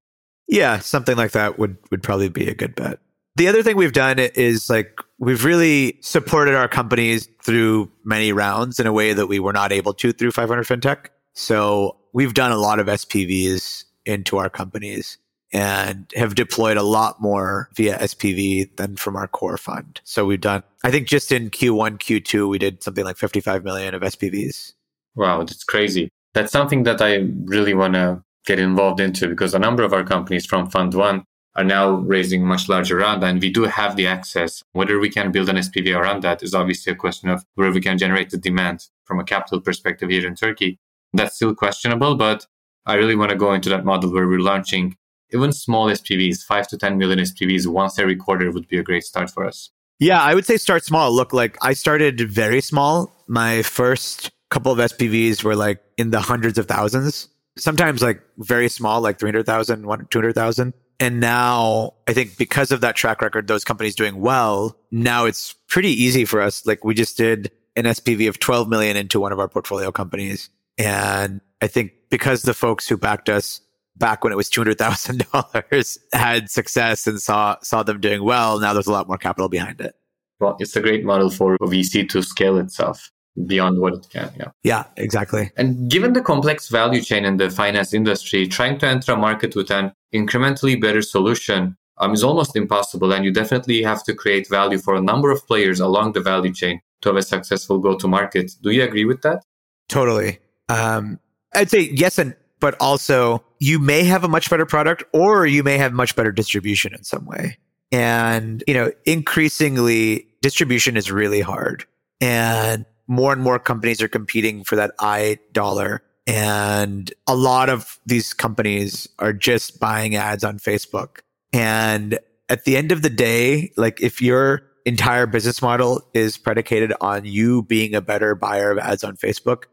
Yeah, 0.47 0.79
something 0.79 1.17
like 1.17 1.31
that 1.31 1.59
would 1.59 1.77
would 1.91 2.03
probably 2.03 2.29
be 2.29 2.47
a 2.49 2.55
good 2.55 2.75
bet. 2.75 2.99
The 3.35 3.49
other 3.49 3.63
thing 3.63 3.75
we've 3.75 3.91
done 3.91 4.17
is 4.19 4.69
like 4.69 4.97
we've 5.19 5.43
really 5.43 5.97
supported 6.01 6.55
our 6.55 6.69
companies 6.69 7.27
through 7.43 7.91
many 8.05 8.31
rounds 8.31 8.79
in 8.79 8.87
a 8.87 8.93
way 8.93 9.11
that 9.13 9.27
we 9.27 9.39
were 9.39 9.53
not 9.53 9.73
able 9.73 9.93
to 9.95 10.13
through 10.13 10.31
500 10.31 10.65
FinTech. 10.65 11.07
So 11.33 11.97
we've 12.13 12.33
done 12.33 12.53
a 12.53 12.57
lot 12.57 12.79
of 12.79 12.87
SPVs 12.87 13.83
into 14.05 14.37
our 14.37 14.49
companies 14.49 15.17
and 15.51 16.11
have 16.15 16.35
deployed 16.35 16.77
a 16.77 16.83
lot 16.83 17.21
more 17.21 17.69
via 17.75 17.97
SPV 17.99 18.75
than 18.77 18.95
from 18.95 19.15
our 19.15 19.27
core 19.27 19.57
fund. 19.57 20.01
So 20.03 20.25
we've 20.25 20.41
done, 20.41 20.63
I 20.83 20.91
think 20.91 21.07
just 21.07 21.31
in 21.31 21.49
Q1, 21.49 21.99
Q2, 21.99 22.49
we 22.49 22.57
did 22.57 22.83
something 22.83 23.03
like 23.03 23.17
55 23.17 23.63
million 23.63 23.93
of 23.93 24.01
SPVs. 24.01 24.73
Wow, 25.15 25.43
that's 25.43 25.63
crazy. 25.63 26.09
That's 26.33 26.51
something 26.51 26.83
that 26.83 27.01
I 27.01 27.27
really 27.45 27.73
want 27.73 27.93
to 27.93 28.21
get 28.45 28.59
involved 28.59 28.99
into 28.99 29.27
because 29.27 29.53
a 29.53 29.59
number 29.59 29.83
of 29.83 29.93
our 29.93 30.03
companies 30.03 30.45
from 30.45 30.69
Fund 30.69 30.93
One 30.93 31.23
are 31.55 31.63
now 31.63 31.91
raising 31.91 32.45
much 32.45 32.67
larger 32.67 32.97
round 32.97 33.23
and 33.23 33.41
we 33.41 33.49
do 33.49 33.63
have 33.63 33.95
the 33.95 34.07
access. 34.07 34.61
Whether 34.73 34.99
we 34.99 35.09
can 35.09 35.31
build 35.31 35.49
an 35.49 35.55
SPV 35.55 35.97
around 35.97 36.21
that 36.23 36.43
is 36.43 36.53
obviously 36.53 36.91
a 36.91 36.95
question 36.95 37.29
of 37.29 37.45
where 37.55 37.71
we 37.71 37.79
can 37.79 37.97
generate 37.97 38.29
the 38.29 38.37
demand 38.37 38.87
from 39.05 39.19
a 39.19 39.23
capital 39.23 39.61
perspective 39.61 40.09
here 40.09 40.27
in 40.27 40.35
Turkey. 40.35 40.79
That's 41.13 41.35
still 41.35 41.55
questionable, 41.55 42.15
but 42.15 42.45
I 42.85 42.95
really 42.95 43.15
want 43.15 43.31
to 43.31 43.37
go 43.37 43.53
into 43.53 43.69
that 43.69 43.85
model 43.85 44.11
where 44.13 44.27
we're 44.27 44.39
launching 44.39 44.97
even 45.33 45.53
small 45.53 45.87
SPVs, 45.87 46.43
five 46.43 46.67
to 46.67 46.77
10 46.77 46.97
million 46.97 47.19
SPVs 47.19 47.67
once 47.67 47.97
every 47.97 48.15
quarter 48.15 48.51
would 48.51 48.67
be 48.67 48.77
a 48.77 48.83
great 48.83 49.03
start 49.03 49.29
for 49.29 49.45
us. 49.45 49.71
Yeah, 49.97 50.21
I 50.21 50.35
would 50.35 50.45
say 50.45 50.57
start 50.57 50.83
small. 50.83 51.11
Look, 51.13 51.31
like 51.31 51.57
I 51.61 51.73
started 51.73 52.19
very 52.19 52.61
small. 52.61 53.11
My 53.27 53.61
first 53.61 54.29
couple 54.55 54.71
of 54.71 54.77
SPVs 54.77 55.43
were 55.43 55.53
like 55.53 55.83
in 55.97 56.11
the 56.11 56.21
hundreds 56.21 56.57
of 56.57 56.65
thousands, 56.65 57.27
sometimes 57.57 58.01
like 58.01 58.21
very 58.37 58.69
small, 58.69 59.01
like 59.01 59.19
300,000, 59.19 59.83
200,000. 60.09 60.73
And 60.97 61.19
now 61.19 61.95
I 62.07 62.13
think 62.13 62.37
because 62.37 62.71
of 62.71 62.79
that 62.79 62.95
track 62.95 63.21
record, 63.21 63.47
those 63.49 63.65
companies 63.65 63.95
doing 63.95 64.21
well, 64.21 64.77
now 64.91 65.25
it's 65.25 65.55
pretty 65.67 65.89
easy 65.89 66.23
for 66.23 66.39
us. 66.39 66.65
Like 66.65 66.85
we 66.85 66.93
just 66.93 67.17
did 67.17 67.51
an 67.75 67.83
SPV 67.83 68.29
of 68.29 68.39
12 68.39 68.69
million 68.69 68.95
into 68.95 69.19
one 69.19 69.33
of 69.33 69.41
our 69.41 69.49
portfolio 69.49 69.91
companies. 69.91 70.49
And 70.77 71.41
I 71.61 71.67
think 71.67 71.91
because 72.09 72.43
the 72.43 72.53
folks 72.53 72.87
who 72.87 72.95
backed 72.95 73.27
us 73.27 73.59
back 73.97 74.23
when 74.23 74.31
it 74.31 74.37
was 74.37 74.49
$200,000 74.49 75.97
had 76.13 76.49
success 76.49 77.07
and 77.07 77.21
saw, 77.21 77.57
saw 77.61 77.83
them 77.83 77.99
doing 77.99 78.23
well, 78.23 78.61
now 78.61 78.71
there's 78.71 78.87
a 78.87 78.93
lot 78.93 79.09
more 79.09 79.17
capital 79.17 79.49
behind 79.49 79.81
it. 79.81 79.95
Well, 80.39 80.55
it's 80.61 80.77
a 80.77 80.81
great 80.81 81.03
model 81.03 81.29
for 81.29 81.57
VC 81.57 82.07
to 82.07 82.23
scale 82.23 82.57
itself 82.57 83.11
beyond 83.47 83.79
what 83.79 83.93
it 83.93 84.07
can. 84.09 84.31
Yeah. 84.37 84.51
Yeah, 84.63 84.83
exactly. 84.97 85.51
And 85.57 85.89
given 85.89 86.13
the 86.13 86.21
complex 86.21 86.69
value 86.69 87.01
chain 87.01 87.25
in 87.25 87.37
the 87.37 87.49
finance 87.49 87.93
industry, 87.93 88.47
trying 88.47 88.77
to 88.79 88.87
enter 88.87 89.13
a 89.13 89.17
market 89.17 89.55
with 89.55 89.71
an 89.71 89.91
incrementally 90.13 90.79
better 90.79 91.01
solution 91.01 91.75
um, 91.97 92.13
is 92.13 92.23
almost 92.23 92.55
impossible. 92.55 93.11
And 93.11 93.25
you 93.25 93.31
definitely 93.31 93.81
have 93.83 94.03
to 94.05 94.13
create 94.13 94.49
value 94.49 94.77
for 94.77 94.95
a 94.95 95.01
number 95.01 95.31
of 95.31 95.45
players 95.47 95.79
along 95.79 96.13
the 96.13 96.21
value 96.21 96.53
chain 96.53 96.79
to 97.01 97.09
have 97.09 97.17
a 97.17 97.21
successful 97.21 97.79
go 97.79 97.95
to 97.97 98.07
market. 98.07 98.51
Do 98.61 98.71
you 98.71 98.83
agree 98.83 99.05
with 99.05 99.21
that? 99.21 99.43
Totally. 99.89 100.39
Um, 100.69 101.19
I'd 101.53 101.69
say 101.69 101.89
yes, 101.93 102.17
and 102.17 102.35
but 102.59 102.75
also 102.79 103.43
you 103.59 103.79
may 103.79 104.03
have 104.03 104.23
a 104.23 104.27
much 104.27 104.49
better 104.49 104.65
product 104.65 105.03
or 105.13 105.45
you 105.45 105.63
may 105.63 105.77
have 105.77 105.93
much 105.93 106.15
better 106.15 106.31
distribution 106.31 106.93
in 106.93 107.03
some 107.03 107.25
way. 107.25 107.57
And, 107.91 108.63
you 108.67 108.73
know, 108.73 108.91
increasingly 109.05 110.27
distribution 110.41 110.97
is 110.97 111.11
really 111.11 111.41
hard. 111.41 111.85
And 112.19 112.85
more 113.07 113.33
and 113.33 113.41
more 113.41 113.59
companies 113.59 114.01
are 114.01 114.07
competing 114.07 114.63
for 114.63 114.75
that 114.75 114.91
I 114.99 115.39
dollar. 115.51 116.03
And 116.27 117.13
a 117.27 117.35
lot 117.35 117.69
of 117.69 117.99
these 118.05 118.33
companies 118.33 119.07
are 119.19 119.33
just 119.33 119.79
buying 119.79 120.15
ads 120.15 120.43
on 120.43 120.57
Facebook. 120.57 121.19
And 121.53 122.17
at 122.49 122.65
the 122.65 122.77
end 122.77 122.91
of 122.91 123.01
the 123.01 123.09
day, 123.09 123.71
like 123.77 124.01
if 124.01 124.21
your 124.21 124.63
entire 124.85 125.27
business 125.27 125.61
model 125.61 126.07
is 126.13 126.37
predicated 126.37 126.93
on 127.01 127.25
you 127.25 127.63
being 127.63 127.95
a 127.95 128.01
better 128.01 128.35
buyer 128.35 128.71
of 128.71 128.77
ads 128.77 129.03
on 129.03 129.17
Facebook, 129.17 129.65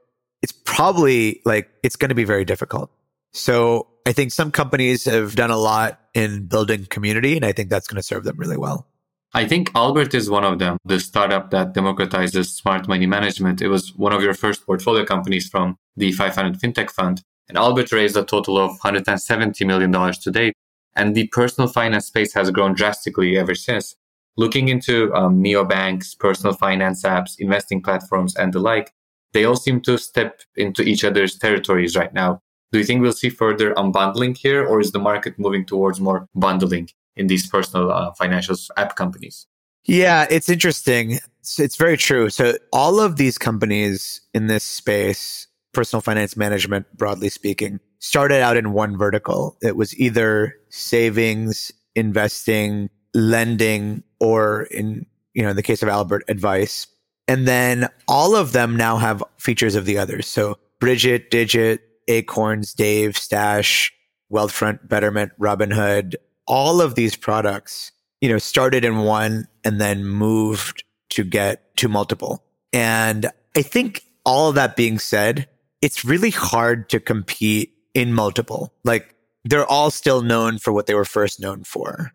it's 0.42 0.52
probably 0.52 1.40
like, 1.44 1.70
it's 1.82 1.96
going 1.96 2.08
to 2.10 2.14
be 2.14 2.24
very 2.24 2.44
difficult. 2.44 2.90
So 3.32 3.88
I 4.06 4.12
think 4.12 4.32
some 4.32 4.50
companies 4.50 5.04
have 5.04 5.34
done 5.34 5.50
a 5.50 5.56
lot 5.56 6.00
in 6.14 6.46
building 6.46 6.86
community, 6.86 7.36
and 7.36 7.44
I 7.44 7.52
think 7.52 7.70
that's 7.70 7.86
going 7.86 7.96
to 7.96 8.02
serve 8.02 8.24
them 8.24 8.36
really 8.36 8.56
well. 8.56 8.86
I 9.34 9.46
think 9.48 9.70
Albert 9.74 10.12
is 10.12 10.28
one 10.28 10.44
of 10.44 10.58
them, 10.58 10.76
the 10.84 11.00
startup 11.00 11.50
that 11.52 11.72
democratizes 11.72 12.48
smart 12.48 12.86
money 12.86 13.06
management. 13.06 13.62
It 13.62 13.68
was 13.68 13.94
one 13.96 14.12
of 14.12 14.22
your 14.22 14.34
first 14.34 14.66
portfolio 14.66 15.06
companies 15.06 15.48
from 15.48 15.78
the 15.96 16.12
500 16.12 16.60
FinTech 16.60 16.90
Fund. 16.90 17.22
And 17.48 17.56
Albert 17.56 17.92
raised 17.92 18.16
a 18.16 18.24
total 18.24 18.58
of 18.58 18.78
$170 18.80 19.66
million 19.66 19.90
to 19.90 20.30
date. 20.30 20.54
And 20.94 21.14
the 21.14 21.28
personal 21.28 21.66
finance 21.66 22.08
space 22.08 22.34
has 22.34 22.50
grown 22.50 22.74
drastically 22.74 23.38
ever 23.38 23.54
since. 23.54 23.96
Looking 24.36 24.68
into 24.68 25.12
um, 25.14 25.42
neobanks, 25.42 26.18
personal 26.18 26.54
finance 26.54 27.02
apps, 27.02 27.36
investing 27.38 27.82
platforms, 27.82 28.36
and 28.36 28.52
the 28.52 28.58
like, 28.58 28.92
they 29.32 29.44
all 29.44 29.56
seem 29.56 29.80
to 29.82 29.96
step 29.96 30.42
into 30.56 30.82
each 30.82 31.04
other's 31.04 31.38
territories 31.38 31.96
right 31.96 32.12
now. 32.12 32.40
Do 32.70 32.78
you 32.78 32.84
think 32.84 33.00
we'll 33.00 33.12
see 33.12 33.30
further 33.30 33.72
unbundling 33.74 34.36
here, 34.36 34.66
or 34.66 34.80
is 34.80 34.92
the 34.92 34.98
market 34.98 35.38
moving 35.38 35.64
towards 35.64 36.00
more 36.00 36.28
bundling? 36.34 36.90
In 37.16 37.26
these 37.26 37.46
personal 37.46 37.90
uh, 37.90 38.12
financial 38.12 38.56
app 38.76 38.96
companies. 38.96 39.46
Yeah, 39.84 40.26
it's 40.30 40.48
interesting. 40.48 41.18
It's, 41.40 41.58
it's 41.58 41.76
very 41.76 41.96
true. 41.96 42.30
So 42.30 42.54
all 42.72 43.00
of 43.00 43.16
these 43.16 43.36
companies 43.36 44.20
in 44.32 44.46
this 44.46 44.64
space, 44.64 45.46
personal 45.72 46.00
finance 46.00 46.36
management, 46.36 46.86
broadly 46.96 47.28
speaking, 47.28 47.80
started 47.98 48.40
out 48.40 48.56
in 48.56 48.72
one 48.72 48.96
vertical. 48.96 49.56
It 49.62 49.76
was 49.76 49.98
either 49.98 50.54
savings, 50.70 51.72
investing, 51.94 52.90
lending, 53.14 54.02
or 54.20 54.62
in, 54.64 55.06
you 55.34 55.42
know, 55.42 55.50
in 55.50 55.56
the 55.56 55.62
case 55.62 55.82
of 55.82 55.88
Albert, 55.88 56.24
advice. 56.28 56.86
And 57.28 57.46
then 57.46 57.88
all 58.08 58.34
of 58.34 58.52
them 58.52 58.76
now 58.76 58.96
have 58.96 59.22
features 59.38 59.74
of 59.74 59.84
the 59.84 59.98
others. 59.98 60.26
So 60.26 60.58
Brigit, 60.80 61.30
Digit, 61.30 61.80
Acorns, 62.08 62.74
Dave, 62.74 63.16
Stash, 63.16 63.92
Wealthfront, 64.32 64.88
Betterment, 64.88 65.32
Robinhood, 65.38 66.14
all 66.46 66.80
of 66.80 66.94
these 66.94 67.16
products, 67.16 67.92
you 68.20 68.28
know, 68.28 68.38
started 68.38 68.84
in 68.84 68.98
one 68.98 69.48
and 69.64 69.80
then 69.80 70.04
moved 70.04 70.84
to 71.10 71.24
get 71.24 71.76
to 71.76 71.88
multiple. 71.88 72.44
And 72.72 73.26
I 73.56 73.62
think 73.62 74.02
all 74.24 74.48
of 74.48 74.54
that 74.54 74.76
being 74.76 74.98
said, 74.98 75.48
it's 75.80 76.04
really 76.04 76.30
hard 76.30 76.88
to 76.90 77.00
compete 77.00 77.74
in 77.94 78.14
multiple. 78.14 78.72
Like 78.84 79.14
they're 79.44 79.66
all 79.66 79.90
still 79.90 80.22
known 80.22 80.58
for 80.58 80.72
what 80.72 80.86
they 80.86 80.94
were 80.94 81.04
first 81.04 81.40
known 81.40 81.64
for. 81.64 82.12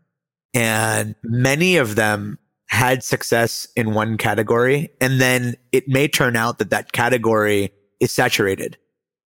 And 0.53 1.15
many 1.23 1.77
of 1.77 1.95
them 1.95 2.39
had 2.69 3.03
success 3.03 3.67
in 3.75 3.93
one 3.93 4.17
category. 4.17 4.89
And 4.99 5.21
then 5.21 5.55
it 5.71 5.87
may 5.87 6.07
turn 6.07 6.35
out 6.35 6.57
that 6.59 6.69
that 6.71 6.91
category 6.91 7.71
is 7.99 8.11
saturated. 8.11 8.77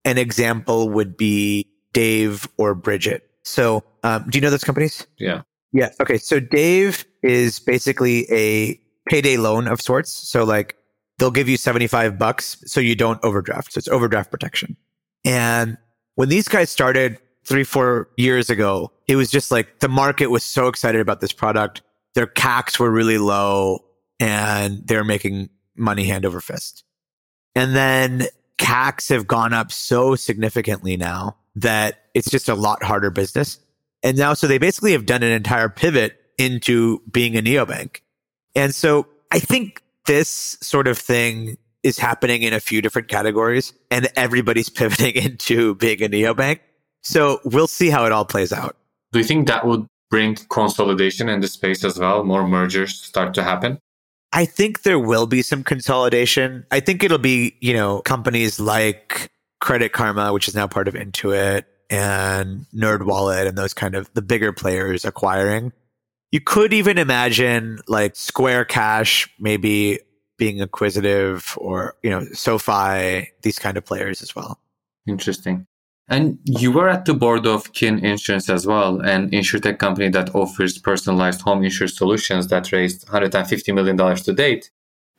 An 0.03 0.17
example 0.17 0.89
would 0.89 1.15
be 1.15 1.67
Dave 1.93 2.48
or 2.58 2.75
Brigit. 2.75 3.22
So, 3.43 3.83
um, 4.03 4.25
do 4.29 4.38
you 4.38 4.41
know 4.41 4.50
those 4.50 4.63
companies? 4.63 5.07
Yeah. 5.17 5.41
Yeah. 5.74 5.89
Okay. 6.01 6.17
So 6.17 6.39
Dave 6.39 7.05
is 7.24 7.60
basically 7.60 8.29
a 8.31 8.79
payday 9.10 9.38
loan 9.38 9.67
of 9.67 9.81
sorts. 9.81 10.12
So 10.12 10.43
like 10.43 10.77
they'll 11.17 11.31
give 11.31 11.50
you 11.50 11.57
75 11.57 12.17
bucks 12.17 12.62
so 12.65 12.79
you 12.79 12.95
don't 12.95 13.24
overdraft. 13.24 13.74
So 13.74 13.77
it's 13.77 13.88
overdraft 13.88 14.31
protection. 14.31 14.75
And 15.24 15.77
when 16.15 16.29
these 16.29 16.48
guys 16.48 16.69
started 16.69 17.17
three, 17.45 17.63
four 17.63 18.10
years 18.17 18.50
ago, 18.50 18.91
it 19.07 19.15
was 19.15 19.31
just 19.31 19.51
like 19.51 19.79
the 19.79 19.89
market 19.89 20.27
was 20.27 20.43
so 20.43 20.67
excited 20.67 21.01
about 21.01 21.21
this 21.21 21.31
product. 21.31 21.81
Their 22.15 22.27
CACs 22.27 22.79
were 22.79 22.91
really 22.91 23.17
low 23.17 23.79
and 24.19 24.86
they're 24.86 25.03
making 25.03 25.50
money 25.75 26.05
hand 26.05 26.25
over 26.25 26.41
fist. 26.41 26.83
And 27.55 27.75
then 27.75 28.27
CACs 28.57 29.10
have 29.10 29.27
gone 29.27 29.53
up 29.53 29.71
so 29.71 30.15
significantly 30.15 30.98
now 30.98 31.38
that 31.55 32.05
it's 32.13 32.29
just 32.29 32.50
a 32.50 32.55
lot 32.55 32.84
harder 32.84 33.10
business. 33.10 33.60
And 34.03 34.17
now, 34.17 34.34
so 34.34 34.48
they 34.48 34.58
basically 34.58 34.93
have 34.93 35.05
done 35.05 35.24
an 35.24 35.31
entire 35.31 35.69
pivot 35.69 36.19
into 36.38 37.02
being 37.12 37.38
a 37.38 37.41
neobank. 37.41 38.02
And 38.56 38.73
so 38.73 39.08
I 39.32 39.39
think 39.39 39.84
this 40.08 40.58
sort 40.62 40.88
of 40.88 40.97
thing 40.97 41.58
is 41.84 41.97
happening 41.97 42.43
in 42.43 42.54
a 42.54 42.60
few 42.60 42.82
different 42.82 43.08
categories 43.08 43.73
and 43.89 44.08
everybody's 44.15 44.69
pivoting 44.80 45.15
into 45.15 45.76
being 45.76 46.02
a 46.02 46.10
neobank. 46.10 46.60
So 47.04 47.39
we'll 47.43 47.67
see 47.67 47.89
how 47.89 48.06
it 48.06 48.12
all 48.12 48.26
plays 48.26 48.54
out. 48.54 48.76
Do 49.12 49.19
you 49.19 49.26
think 49.26 49.47
that 49.47 49.65
would 49.65 49.88
bring 50.10 50.36
consolidation 50.49 51.30
in 51.30 51.41
the 51.41 51.47
space 51.47 51.84
as 51.84 51.97
well? 51.97 52.23
More 52.23 52.47
mergers 52.47 52.95
start 52.95 53.34
to 53.36 53.43
happen? 53.43 53.80
I 54.34 54.45
think 54.45 54.84
there 54.84 54.99
will 54.99 55.28
be 55.28 55.41
some 55.41 55.63
consolidation. 55.63 56.65
I 56.71 56.80
think 56.80 57.04
it'll 57.04 57.17
be, 57.17 57.56
you 57.60 57.73
know, 57.73 58.02
companies 58.02 58.60
like 58.60 59.30
Credit 59.62 59.93
Karma, 59.93 60.34
which 60.34 60.47
is 60.47 60.56
now 60.56 60.67
part 60.67 60.88
of 60.88 60.95
Intuit, 60.95 61.63
and 61.89 62.65
NerdWallet 62.74 63.47
and 63.47 63.58
those 63.58 63.74
kind 63.74 63.95
of 63.95 64.12
the 64.13 64.21
bigger 64.21 64.52
players 64.52 65.06
acquiring. 65.06 65.71
You 66.32 66.41
could 66.41 66.74
even 66.74 66.97
imagine 66.97 67.80
like 67.88 68.15
Square 68.15 68.65
Cash 68.65 69.30
maybe 69.39 70.00
being 70.38 70.62
acquisitive 70.62 71.56
or, 71.58 71.95
you 72.02 72.10
know, 72.10 72.26
SoFi, 72.34 73.30
these 73.43 73.60
kind 73.60 73.78
of 73.78 73.86
players 73.86 74.21
as 74.21 74.36
well. 74.36 74.60
Interesting. 75.06 75.67
And 76.08 76.39
you 76.45 76.71
were 76.71 76.89
at 76.89 77.06
the 77.06 77.13
board 77.13 77.45
of 77.45 77.74
Kin 77.74 78.04
Insurance 78.04 78.50
as 78.50 78.65
well, 78.65 79.02
an 79.02 79.30
insurtech 79.32 79.78
company 79.78 80.10
that 80.10 80.34
offers 80.34 80.78
personalized 80.78 81.41
home 81.41 81.63
insurance 81.63 81.97
solutions 81.97 82.47
that 82.47 82.71
raised 82.71 83.08
$150 83.08 83.74
million 83.76 83.97
to 83.97 84.34
date. 84.34 84.71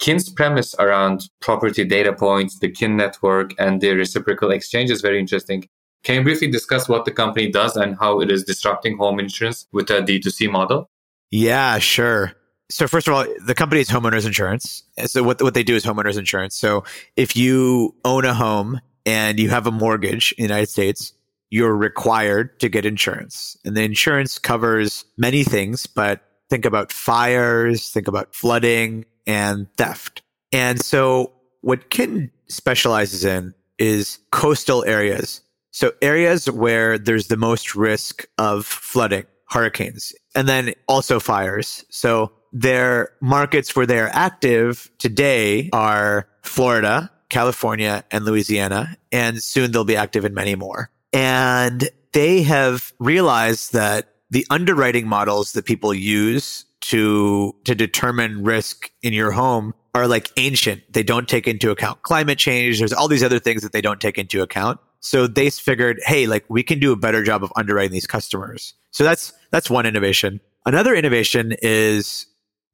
Kin's 0.02 0.28
premise 0.28 0.74
around 0.80 1.30
property 1.40 1.84
data 1.84 2.12
points, 2.12 2.58
the 2.58 2.68
Kin 2.68 2.96
network, 2.96 3.54
and 3.56 3.80
the 3.80 3.94
reciprocal 3.94 4.50
exchange 4.50 4.90
is 4.90 5.00
very 5.00 5.20
interesting. 5.20 5.68
Can 6.02 6.16
you 6.16 6.22
briefly 6.24 6.50
discuss 6.50 6.88
what 6.88 7.04
the 7.04 7.12
company 7.12 7.52
does 7.52 7.76
and 7.76 7.96
how 7.96 8.20
it 8.20 8.28
is 8.28 8.42
disrupting 8.42 8.96
home 8.96 9.20
insurance 9.20 9.68
with 9.70 9.88
a 9.90 10.02
D2C 10.02 10.50
model? 10.50 10.90
Yeah, 11.30 11.78
sure. 11.78 12.32
So 12.68 12.88
first 12.88 13.06
of 13.06 13.14
all, 13.14 13.26
the 13.46 13.54
company 13.54 13.80
is 13.80 13.88
homeowners 13.88 14.26
insurance. 14.26 14.82
So 15.06 15.22
what, 15.22 15.40
what 15.40 15.54
they 15.54 15.62
do 15.62 15.76
is 15.76 15.84
homeowners 15.84 16.18
insurance. 16.18 16.56
So 16.56 16.82
if 17.14 17.36
you 17.36 17.94
own 18.04 18.24
a 18.24 18.34
home 18.34 18.80
and 19.06 19.38
you 19.38 19.50
have 19.50 19.68
a 19.68 19.70
mortgage 19.70 20.32
in 20.32 20.42
the 20.42 20.48
United 20.48 20.68
States, 20.68 21.12
you're 21.50 21.76
required 21.76 22.58
to 22.58 22.68
get 22.68 22.84
insurance. 22.84 23.56
And 23.64 23.76
the 23.76 23.82
insurance 23.82 24.36
covers 24.40 25.04
many 25.16 25.44
things, 25.44 25.86
but 25.86 26.22
think 26.50 26.64
about 26.64 26.90
fires, 26.90 27.90
think 27.90 28.08
about 28.08 28.34
flooding 28.34 29.04
and 29.26 29.66
theft. 29.76 30.22
And 30.52 30.80
so 30.80 31.32
what 31.60 31.90
Kin 31.90 32.30
specializes 32.48 33.24
in 33.24 33.54
is 33.78 34.18
coastal 34.30 34.84
areas. 34.84 35.40
So 35.70 35.92
areas 36.02 36.50
where 36.50 36.98
there's 36.98 37.28
the 37.28 37.36
most 37.36 37.74
risk 37.74 38.26
of 38.36 38.66
flooding, 38.66 39.24
hurricanes, 39.48 40.12
and 40.34 40.48
then 40.48 40.74
also 40.86 41.18
fires. 41.18 41.84
So 41.88 42.32
their 42.52 43.12
markets 43.22 43.74
where 43.74 43.86
they're 43.86 44.10
active 44.12 44.90
today 44.98 45.70
are 45.72 46.28
Florida, 46.42 47.10
California, 47.30 48.04
and 48.10 48.26
Louisiana. 48.26 48.96
And 49.10 49.42
soon 49.42 49.72
they'll 49.72 49.84
be 49.84 49.96
active 49.96 50.26
in 50.26 50.34
many 50.34 50.54
more. 50.54 50.90
And 51.14 51.88
they 52.12 52.42
have 52.42 52.92
realized 52.98 53.72
that 53.72 54.16
the 54.30 54.46
underwriting 54.50 55.06
models 55.06 55.52
that 55.52 55.64
people 55.64 55.94
use 55.94 56.66
to, 56.82 57.54
to 57.64 57.74
determine 57.74 58.44
risk 58.44 58.90
in 59.02 59.12
your 59.12 59.32
home 59.32 59.74
are 59.94 60.06
like 60.06 60.30
ancient. 60.36 60.82
They 60.92 61.02
don't 61.02 61.28
take 61.28 61.46
into 61.46 61.70
account 61.70 62.02
climate 62.02 62.38
change. 62.38 62.78
There's 62.78 62.92
all 62.92 63.08
these 63.08 63.22
other 63.22 63.38
things 63.38 63.62
that 63.62 63.72
they 63.72 63.80
don't 63.80 64.00
take 64.00 64.18
into 64.18 64.42
account. 64.42 64.80
So 65.00 65.26
they 65.26 65.50
figured, 65.50 66.00
hey, 66.04 66.26
like 66.26 66.44
we 66.48 66.62
can 66.62 66.78
do 66.78 66.92
a 66.92 66.96
better 66.96 67.22
job 67.24 67.42
of 67.42 67.52
underwriting 67.56 67.92
these 67.92 68.06
customers. 68.06 68.74
So 68.92 69.04
that's 69.04 69.32
that's 69.50 69.68
one 69.68 69.84
innovation. 69.84 70.40
Another 70.64 70.94
innovation 70.94 71.54
is 71.60 72.26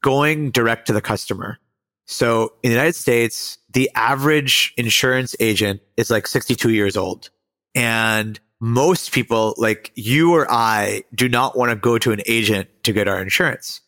going 0.03 0.51
direct 0.51 0.87
to 0.89 0.93
the 0.93 1.01
customer. 1.01 1.59
So 2.07 2.53
in 2.63 2.71
the 2.71 2.77
United 2.77 2.95
States, 2.95 3.59
the 3.71 3.91
average 3.95 4.73
insurance 4.77 5.35
agent 5.41 5.81
is 5.97 6.11
like 6.11 6.27
62 6.27 6.71
years 6.71 6.97
old. 6.97 7.31
And 7.75 8.39
most 8.61 9.13
people, 9.13 9.55
like 9.59 9.93
you 9.95 10.35
or 10.35 10.51
I, 10.51 11.05
do 11.15 11.29
not 11.29 11.57
want 11.57 11.71
to 11.71 11.77
go 11.77 11.99
to 11.99 12.13
an 12.13 12.21
agent 12.27 12.69
to 12.85 12.93
get 12.93 13.09
our 13.09 13.21
insurance. 13.21 13.81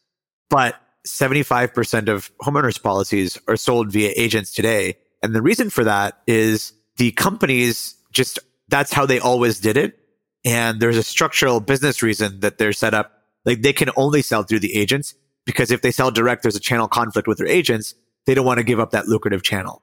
But 0.51 0.81
75% 1.07 2.09
of 2.09 2.31
homeowners 2.39 2.83
policies 2.83 3.39
are 3.49 3.57
sold 3.57 3.91
via 3.91 4.13
agents 4.17 4.53
today. 4.53 4.99
And 5.23 5.35
the 5.35 5.43
reason 5.43 5.71
for 5.71 5.85
that 5.85 6.21
is 6.27 6.73
the 6.97 7.13
companies 7.13 7.95
just 8.13 8.39
that's 8.69 8.93
how 8.93 9.07
they 9.07 9.19
always 9.19 9.59
did 9.59 9.77
it. 9.77 9.99
And 10.45 10.81
there's 10.81 10.97
a 10.97 11.03
structural 11.03 11.61
business 11.61 12.03
reason 12.03 12.41
that 12.41 12.59
they're 12.59 12.73
set 12.73 12.95
up. 12.95 13.23
Like 13.45 13.63
they 13.63 13.73
can 13.73 13.91
only 13.97 14.23
sell 14.23 14.43
through 14.43 14.61
the 14.61 14.77
agents 14.77 15.15
because 15.45 15.71
if 15.71 15.83
they 15.83 15.91
sell 15.91 16.11
direct, 16.11 16.43
there's 16.43 16.57
a 16.57 16.61
channel 16.61 16.89
conflict 16.89 17.27
with 17.27 17.39
their 17.39 17.47
agents. 17.47 17.95
They 18.27 18.35
don't 18.35 18.47
want 18.47 18.59
to 18.59 18.65
give 18.65 18.81
up 18.81 18.91
that 18.91 19.09
lucrative 19.09 19.43
channel. 19.43 19.83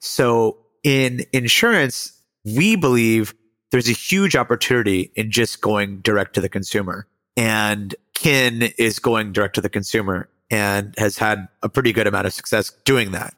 So 0.00 0.58
in 0.82 1.24
insurance, 1.32 2.12
we 2.44 2.76
believe 2.76 3.34
there's 3.70 3.88
a 3.88 3.92
huge 3.92 4.36
opportunity 4.36 5.12
in 5.14 5.30
just 5.30 5.60
going 5.60 6.00
direct 6.00 6.34
to 6.34 6.40
the 6.40 6.48
consumer. 6.48 7.06
And 7.36 7.94
Kin 8.16 8.70
is 8.78 8.98
going 8.98 9.32
direct 9.32 9.54
to 9.54 9.60
the 9.60 9.68
consumer 9.68 10.28
and 10.50 10.94
has 10.98 11.18
had 11.18 11.48
a 11.62 11.68
pretty 11.68 11.92
good 11.92 12.06
amount 12.06 12.26
of 12.26 12.32
success 12.32 12.72
doing 12.84 13.12
that. 13.12 13.34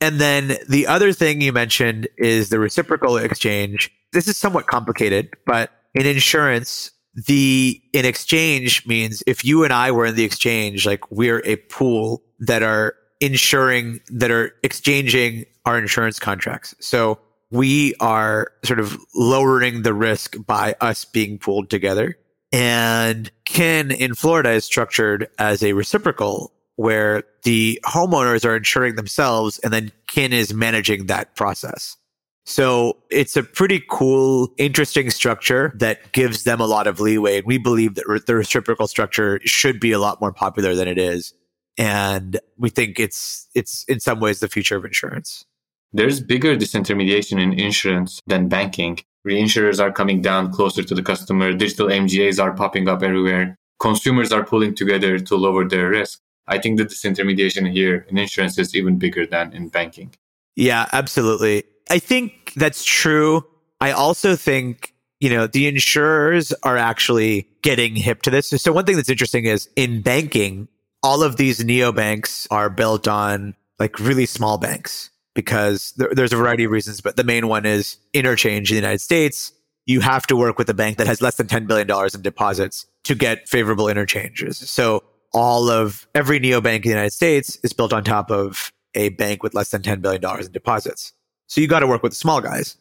And 0.00 0.20
then 0.20 0.56
the 0.68 0.86
other 0.86 1.12
thing 1.12 1.40
you 1.40 1.52
mentioned 1.52 2.08
is 2.18 2.48
the 2.48 2.58
reciprocal 2.58 3.16
exchange. 3.16 3.90
This 4.12 4.26
is 4.26 4.36
somewhat 4.36 4.66
complicated, 4.66 5.30
but 5.46 5.70
in 5.94 6.06
insurance, 6.06 6.90
the 7.14 7.80
in 7.92 8.04
exchange 8.04 8.86
means 8.86 9.22
if 9.26 9.44
you 9.44 9.64
and 9.64 9.72
I 9.72 9.90
were 9.90 10.06
in 10.06 10.16
the 10.16 10.24
exchange, 10.24 10.86
like 10.86 11.10
we're 11.10 11.42
a 11.44 11.56
pool 11.56 12.22
that 12.40 12.62
are 12.62 12.94
insuring, 13.20 14.00
that 14.08 14.30
are 14.30 14.52
exchanging 14.62 15.44
our 15.66 15.78
insurance 15.78 16.18
contracts. 16.18 16.74
So 16.80 17.18
we 17.50 17.94
are 18.00 18.50
sort 18.64 18.80
of 18.80 18.98
lowering 19.14 19.82
the 19.82 19.94
risk 19.94 20.36
by 20.46 20.74
us 20.80 21.04
being 21.04 21.38
pooled 21.38 21.70
together. 21.70 22.16
And 22.52 23.30
Kin 23.44 23.90
in 23.90 24.14
Florida 24.14 24.50
is 24.50 24.64
structured 24.64 25.28
as 25.38 25.62
a 25.62 25.72
reciprocal 25.72 26.52
where 26.76 27.24
the 27.44 27.80
homeowners 27.84 28.44
are 28.44 28.56
insuring 28.56 28.96
themselves 28.96 29.58
and 29.60 29.72
then 29.72 29.92
Kin 30.06 30.32
is 30.32 30.52
managing 30.52 31.06
that 31.06 31.34
process. 31.34 31.96
So 32.44 32.98
it's 33.10 33.36
a 33.36 33.42
pretty 33.42 33.82
cool, 33.88 34.52
interesting 34.58 35.10
structure 35.10 35.72
that 35.76 36.12
gives 36.12 36.44
them 36.44 36.60
a 36.60 36.66
lot 36.66 36.86
of 36.86 36.98
leeway. 36.98 37.38
And 37.38 37.46
we 37.46 37.56
believe 37.56 37.94
that 37.94 38.24
the 38.26 38.34
reciprocal 38.34 38.88
structure 38.88 39.38
should 39.44 39.78
be 39.78 39.92
a 39.92 39.98
lot 39.98 40.20
more 40.20 40.32
popular 40.32 40.74
than 40.74 40.88
it 40.88 40.98
is. 40.98 41.34
And 41.78 42.40
we 42.58 42.68
think 42.68 42.98
it's, 42.98 43.48
it's 43.54 43.84
in 43.84 44.00
some 44.00 44.18
ways 44.18 44.40
the 44.40 44.48
future 44.48 44.76
of 44.76 44.84
insurance. 44.84 45.46
There's 45.92 46.20
bigger 46.20 46.56
disintermediation 46.56 47.40
in 47.40 47.52
insurance 47.52 48.20
than 48.26 48.48
banking. 48.48 48.98
Reinsurers 49.26 49.78
are 49.80 49.92
coming 49.92 50.20
down 50.20 50.52
closer 50.52 50.82
to 50.82 50.94
the 50.94 51.02
customer. 51.02 51.52
Digital 51.52 51.86
MGAs 51.86 52.42
are 52.42 52.52
popping 52.52 52.88
up 52.88 53.02
everywhere. 53.02 53.56
Consumers 53.78 54.32
are 54.32 54.44
pulling 54.44 54.74
together 54.74 55.18
to 55.18 55.36
lower 55.36 55.68
their 55.68 55.88
risk. 55.88 56.20
I 56.48 56.58
think 56.58 56.78
the 56.78 56.84
disintermediation 56.84 57.70
here 57.70 58.04
in 58.08 58.18
insurance 58.18 58.58
is 58.58 58.74
even 58.74 58.98
bigger 58.98 59.26
than 59.26 59.52
in 59.52 59.68
banking. 59.68 60.14
Yeah, 60.56 60.88
absolutely. 60.92 61.64
I 61.88 61.98
think 61.98 62.52
that's 62.56 62.84
true. 62.84 63.44
I 63.80 63.92
also 63.92 64.34
think, 64.34 64.92
you 65.20 65.30
know, 65.30 65.46
the 65.46 65.68
insurers 65.68 66.52
are 66.64 66.76
actually 66.76 67.48
getting 67.62 67.94
hip 67.94 68.22
to 68.22 68.30
this. 68.30 68.48
So 68.48 68.72
one 68.72 68.84
thing 68.84 68.96
that's 68.96 69.08
interesting 69.08 69.44
is 69.44 69.68
in 69.76 70.02
banking, 70.02 70.68
all 71.02 71.22
of 71.22 71.36
these 71.36 71.62
neobanks 71.62 72.46
are 72.50 72.70
built 72.70 73.06
on 73.06 73.54
like 73.78 73.98
really 74.00 74.26
small 74.26 74.58
banks 74.58 75.10
because 75.34 75.92
there, 75.96 76.10
there's 76.12 76.32
a 76.32 76.36
variety 76.36 76.64
of 76.64 76.70
reasons, 76.70 77.00
but 77.00 77.16
the 77.16 77.24
main 77.24 77.48
one 77.48 77.64
is 77.66 77.96
interchange 78.12 78.70
in 78.70 78.74
the 78.74 78.80
United 78.80 79.00
States. 79.00 79.52
You 79.86 80.00
have 80.00 80.26
to 80.28 80.36
work 80.36 80.58
with 80.58 80.68
a 80.68 80.74
bank 80.74 80.98
that 80.98 81.06
has 81.06 81.20
less 81.20 81.36
than 81.36 81.46
$10 81.46 81.66
billion 81.66 81.88
in 82.14 82.22
deposits 82.22 82.86
to 83.04 83.14
get 83.14 83.48
favorable 83.48 83.88
interchanges. 83.88 84.58
So 84.58 85.02
all 85.32 85.70
of 85.70 86.06
every 86.14 86.38
neobank 86.38 86.76
in 86.76 86.82
the 86.82 86.88
United 86.90 87.12
States 87.12 87.58
is 87.62 87.72
built 87.72 87.92
on 87.92 88.04
top 88.04 88.30
of 88.30 88.72
a 88.94 89.08
bank 89.10 89.42
with 89.42 89.54
less 89.54 89.70
than 89.70 89.82
$10 89.82 90.02
billion 90.02 90.22
in 90.40 90.52
deposits. 90.52 91.12
So 91.46 91.60
you 91.60 91.66
got 91.66 91.80
to 91.80 91.86
work 91.86 92.02
with 92.02 92.12
the 92.12 92.16
small 92.16 92.40
guys. 92.40 92.76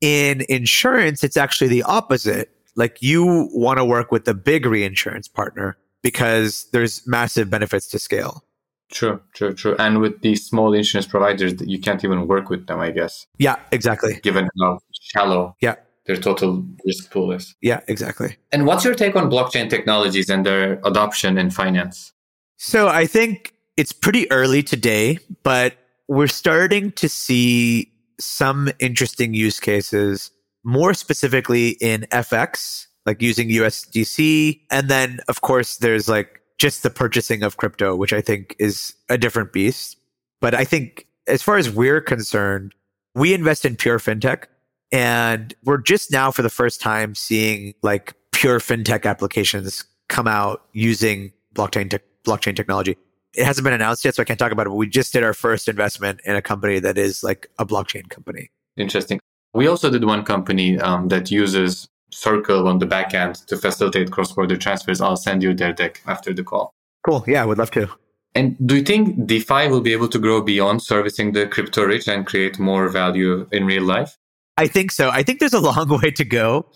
In 0.00 0.44
insurance, 0.48 1.22
it's 1.22 1.36
actually 1.36 1.68
the 1.68 1.82
opposite. 1.82 2.50
Like 2.76 3.02
you 3.02 3.48
want 3.52 3.78
to 3.78 3.84
work 3.84 4.10
with 4.10 4.24
the 4.24 4.34
big 4.34 4.64
reinsurance 4.64 5.28
partner 5.28 5.76
because 6.02 6.68
there's 6.72 7.06
massive 7.06 7.50
benefits 7.50 7.88
to 7.88 7.98
scale. 7.98 8.44
True, 8.90 9.20
true, 9.34 9.54
true. 9.54 9.76
And 9.78 10.00
with 10.00 10.20
these 10.20 10.44
small 10.44 10.74
insurance 10.74 11.06
providers, 11.06 11.54
you 11.60 11.80
can't 11.80 12.02
even 12.04 12.26
work 12.26 12.50
with 12.50 12.66
them, 12.66 12.80
I 12.80 12.90
guess. 12.90 13.26
Yeah, 13.38 13.56
exactly. 13.70 14.20
Given 14.22 14.48
how 14.60 14.80
shallow 14.92 15.56
yeah. 15.60 15.76
their 16.06 16.16
total 16.16 16.64
risk 16.84 17.10
pool 17.10 17.32
is. 17.32 17.54
Yeah, 17.62 17.80
exactly. 17.86 18.36
And 18.52 18.66
what's 18.66 18.84
your 18.84 18.94
take 18.94 19.14
on 19.14 19.30
blockchain 19.30 19.70
technologies 19.70 20.28
and 20.28 20.44
their 20.44 20.80
adoption 20.84 21.38
in 21.38 21.50
finance? 21.50 22.12
So 22.56 22.88
I 22.88 23.06
think 23.06 23.54
it's 23.76 23.92
pretty 23.92 24.30
early 24.30 24.62
today, 24.62 25.18
but 25.42 25.74
we're 26.08 26.26
starting 26.26 26.90
to 26.92 27.08
see 27.08 27.92
some 28.18 28.70
interesting 28.80 29.34
use 29.34 29.60
cases, 29.60 30.30
more 30.64 30.92
specifically 30.94 31.70
in 31.80 32.02
FX, 32.10 32.86
like 33.06 33.22
using 33.22 33.48
USDC. 33.48 34.60
And 34.70 34.88
then, 34.88 35.20
of 35.28 35.40
course, 35.40 35.78
there's 35.78 36.08
like 36.08 36.39
just 36.60 36.82
the 36.82 36.90
purchasing 36.90 37.42
of 37.42 37.56
crypto, 37.56 37.96
which 37.96 38.12
I 38.12 38.20
think 38.20 38.54
is 38.58 38.94
a 39.08 39.16
different 39.16 39.50
beast. 39.52 39.96
But 40.40 40.54
I 40.54 40.64
think 40.64 41.06
as 41.26 41.42
far 41.42 41.56
as 41.56 41.70
we're 41.70 42.02
concerned, 42.02 42.74
we 43.14 43.32
invest 43.32 43.64
in 43.64 43.76
pure 43.76 43.98
fintech 43.98 44.44
and 44.92 45.54
we're 45.64 45.78
just 45.78 46.12
now 46.12 46.30
for 46.30 46.42
the 46.42 46.50
first 46.50 46.80
time 46.80 47.14
seeing 47.14 47.74
like 47.82 48.14
pure 48.32 48.60
fintech 48.60 49.06
applications 49.06 49.84
come 50.08 50.28
out 50.28 50.62
using 50.72 51.32
blockchain 51.54 51.88
te- 51.88 51.98
blockchain 52.24 52.54
technology. 52.54 52.98
It 53.34 53.44
hasn't 53.44 53.64
been 53.64 53.72
announced 53.72 54.04
yet, 54.04 54.16
so 54.16 54.22
I 54.22 54.24
can't 54.24 54.38
talk 54.38 54.52
about 54.52 54.66
it, 54.66 54.70
but 54.70 54.76
we 54.76 54.86
just 54.86 55.14
did 55.14 55.22
our 55.22 55.32
first 55.32 55.66
investment 55.66 56.20
in 56.26 56.36
a 56.36 56.42
company 56.42 56.78
that 56.80 56.98
is 56.98 57.22
like 57.22 57.48
a 57.58 57.64
blockchain 57.64 58.10
company. 58.10 58.50
Interesting. 58.76 59.18
We 59.54 59.66
also 59.66 59.88
did 59.88 60.04
one 60.04 60.24
company 60.24 60.78
um, 60.78 61.08
that 61.08 61.30
uses 61.30 61.88
Circle 62.12 62.68
on 62.68 62.78
the 62.78 62.86
back 62.86 63.14
end 63.14 63.36
to 63.46 63.56
facilitate 63.56 64.10
cross 64.10 64.32
border 64.32 64.56
transfers. 64.56 65.00
I'll 65.00 65.16
send 65.16 65.42
you 65.42 65.54
their 65.54 65.72
deck 65.72 66.02
after 66.06 66.32
the 66.32 66.44
call. 66.44 66.72
Cool. 67.04 67.24
Yeah, 67.26 67.42
I 67.42 67.46
would 67.46 67.58
love 67.58 67.70
to. 67.72 67.88
And 68.34 68.56
do 68.64 68.76
you 68.76 68.82
think 68.82 69.26
DeFi 69.26 69.68
will 69.68 69.80
be 69.80 69.92
able 69.92 70.08
to 70.08 70.18
grow 70.18 70.40
beyond 70.40 70.82
servicing 70.82 71.32
the 71.32 71.46
crypto 71.46 71.84
rich 71.84 72.06
and 72.06 72.26
create 72.26 72.58
more 72.58 72.88
value 72.88 73.48
in 73.50 73.64
real 73.66 73.82
life? 73.82 74.16
I 74.56 74.66
think 74.66 74.92
so. 74.92 75.10
I 75.10 75.22
think 75.22 75.40
there's 75.40 75.54
a 75.54 75.60
long 75.70 75.88
way 75.88 76.10
to 76.10 76.24
go. 76.24 76.66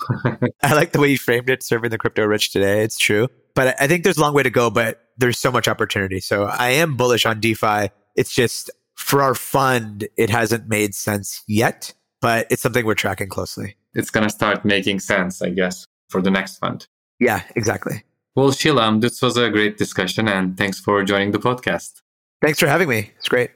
I 0.62 0.74
like 0.74 0.92
the 0.92 1.00
way 1.00 1.08
you 1.08 1.18
framed 1.18 1.50
it, 1.50 1.62
serving 1.62 1.90
the 1.90 1.98
crypto 1.98 2.24
rich 2.24 2.52
today. 2.52 2.82
It's 2.82 2.98
true. 2.98 3.28
But 3.54 3.80
I 3.80 3.86
think 3.86 4.02
there's 4.02 4.16
a 4.16 4.20
long 4.20 4.34
way 4.34 4.42
to 4.42 4.50
go, 4.50 4.70
but 4.70 5.00
there's 5.16 5.38
so 5.38 5.52
much 5.52 5.68
opportunity. 5.68 6.20
So 6.20 6.44
I 6.44 6.70
am 6.70 6.96
bullish 6.96 7.24
on 7.24 7.40
DeFi. 7.40 7.90
It's 8.16 8.34
just 8.34 8.70
for 8.96 9.22
our 9.22 9.34
fund, 9.34 10.08
it 10.16 10.30
hasn't 10.30 10.68
made 10.68 10.94
sense 10.94 11.42
yet, 11.46 11.92
but 12.20 12.46
it's 12.50 12.62
something 12.62 12.84
we're 12.84 12.94
tracking 12.94 13.28
closely 13.28 13.76
it's 13.94 14.10
going 14.10 14.24
to 14.24 14.30
start 14.30 14.64
making 14.64 15.00
sense, 15.00 15.42
I 15.42 15.50
guess, 15.50 15.86
for 16.08 16.20
the 16.20 16.30
next 16.30 16.58
fund. 16.58 16.86
Yeah, 17.20 17.42
exactly. 17.56 18.02
Well, 18.36 18.50
Shilam, 18.50 19.00
this 19.00 19.22
was 19.22 19.36
a 19.36 19.48
great 19.50 19.78
discussion 19.78 20.28
and 20.28 20.56
thanks 20.56 20.80
for 20.80 21.04
joining 21.04 21.30
the 21.30 21.38
podcast. 21.38 22.02
Thanks 22.42 22.58
for 22.58 22.66
having 22.66 22.88
me. 22.88 23.12
It's 23.16 23.28
great. 23.28 23.50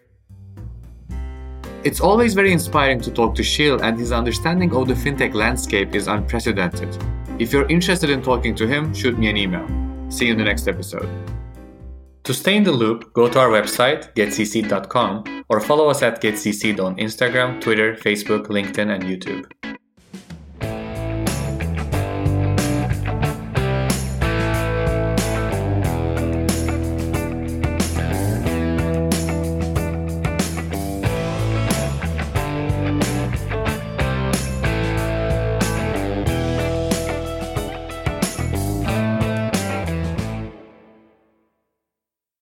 It's 1.85 2.01
always 2.01 2.35
very 2.35 2.53
inspiring 2.53 3.01
to 3.03 3.11
talk 3.11 3.35
to 3.37 3.43
Sheel, 3.43 3.81
and 3.83 3.97
his 3.97 4.11
understanding 4.11 4.75
of 4.75 4.89
the 4.89 4.95
fintech 4.95 5.33
landscape 5.33 5.95
is 5.95 6.09
unprecedented. 6.09 6.97
If 7.39 7.53
you're 7.53 7.69
interested 7.69 8.11
in 8.11 8.21
talking 8.21 8.55
to 8.57 8.67
him, 8.67 8.93
shoot 8.93 9.17
me 9.17 9.31
an 9.31 9.37
email. 9.37 9.67
See 10.11 10.27
you 10.27 10.33
in 10.33 10.39
the 10.39 10.45
next 10.45 10.67
episode. 10.67 11.09
To 12.25 12.35
stay 12.35 12.57
in 12.57 12.65
the 12.65 12.73
loop, 12.73 13.13
go 13.15 13.29
to 13.29 13.39
our 13.39 13.49
website, 13.49 14.13
getcced.com, 14.15 15.45
or 15.49 15.61
follow 15.61 15.89
us 15.89 16.03
at 16.03 16.21
getcc'd 16.21 16.81
on 16.81 16.97
Instagram, 16.97 17.61
Twitter, 17.61 17.95
Facebook, 17.95 18.49
LinkedIn, 18.49 18.95
and 18.95 19.05
YouTube. 19.05 19.78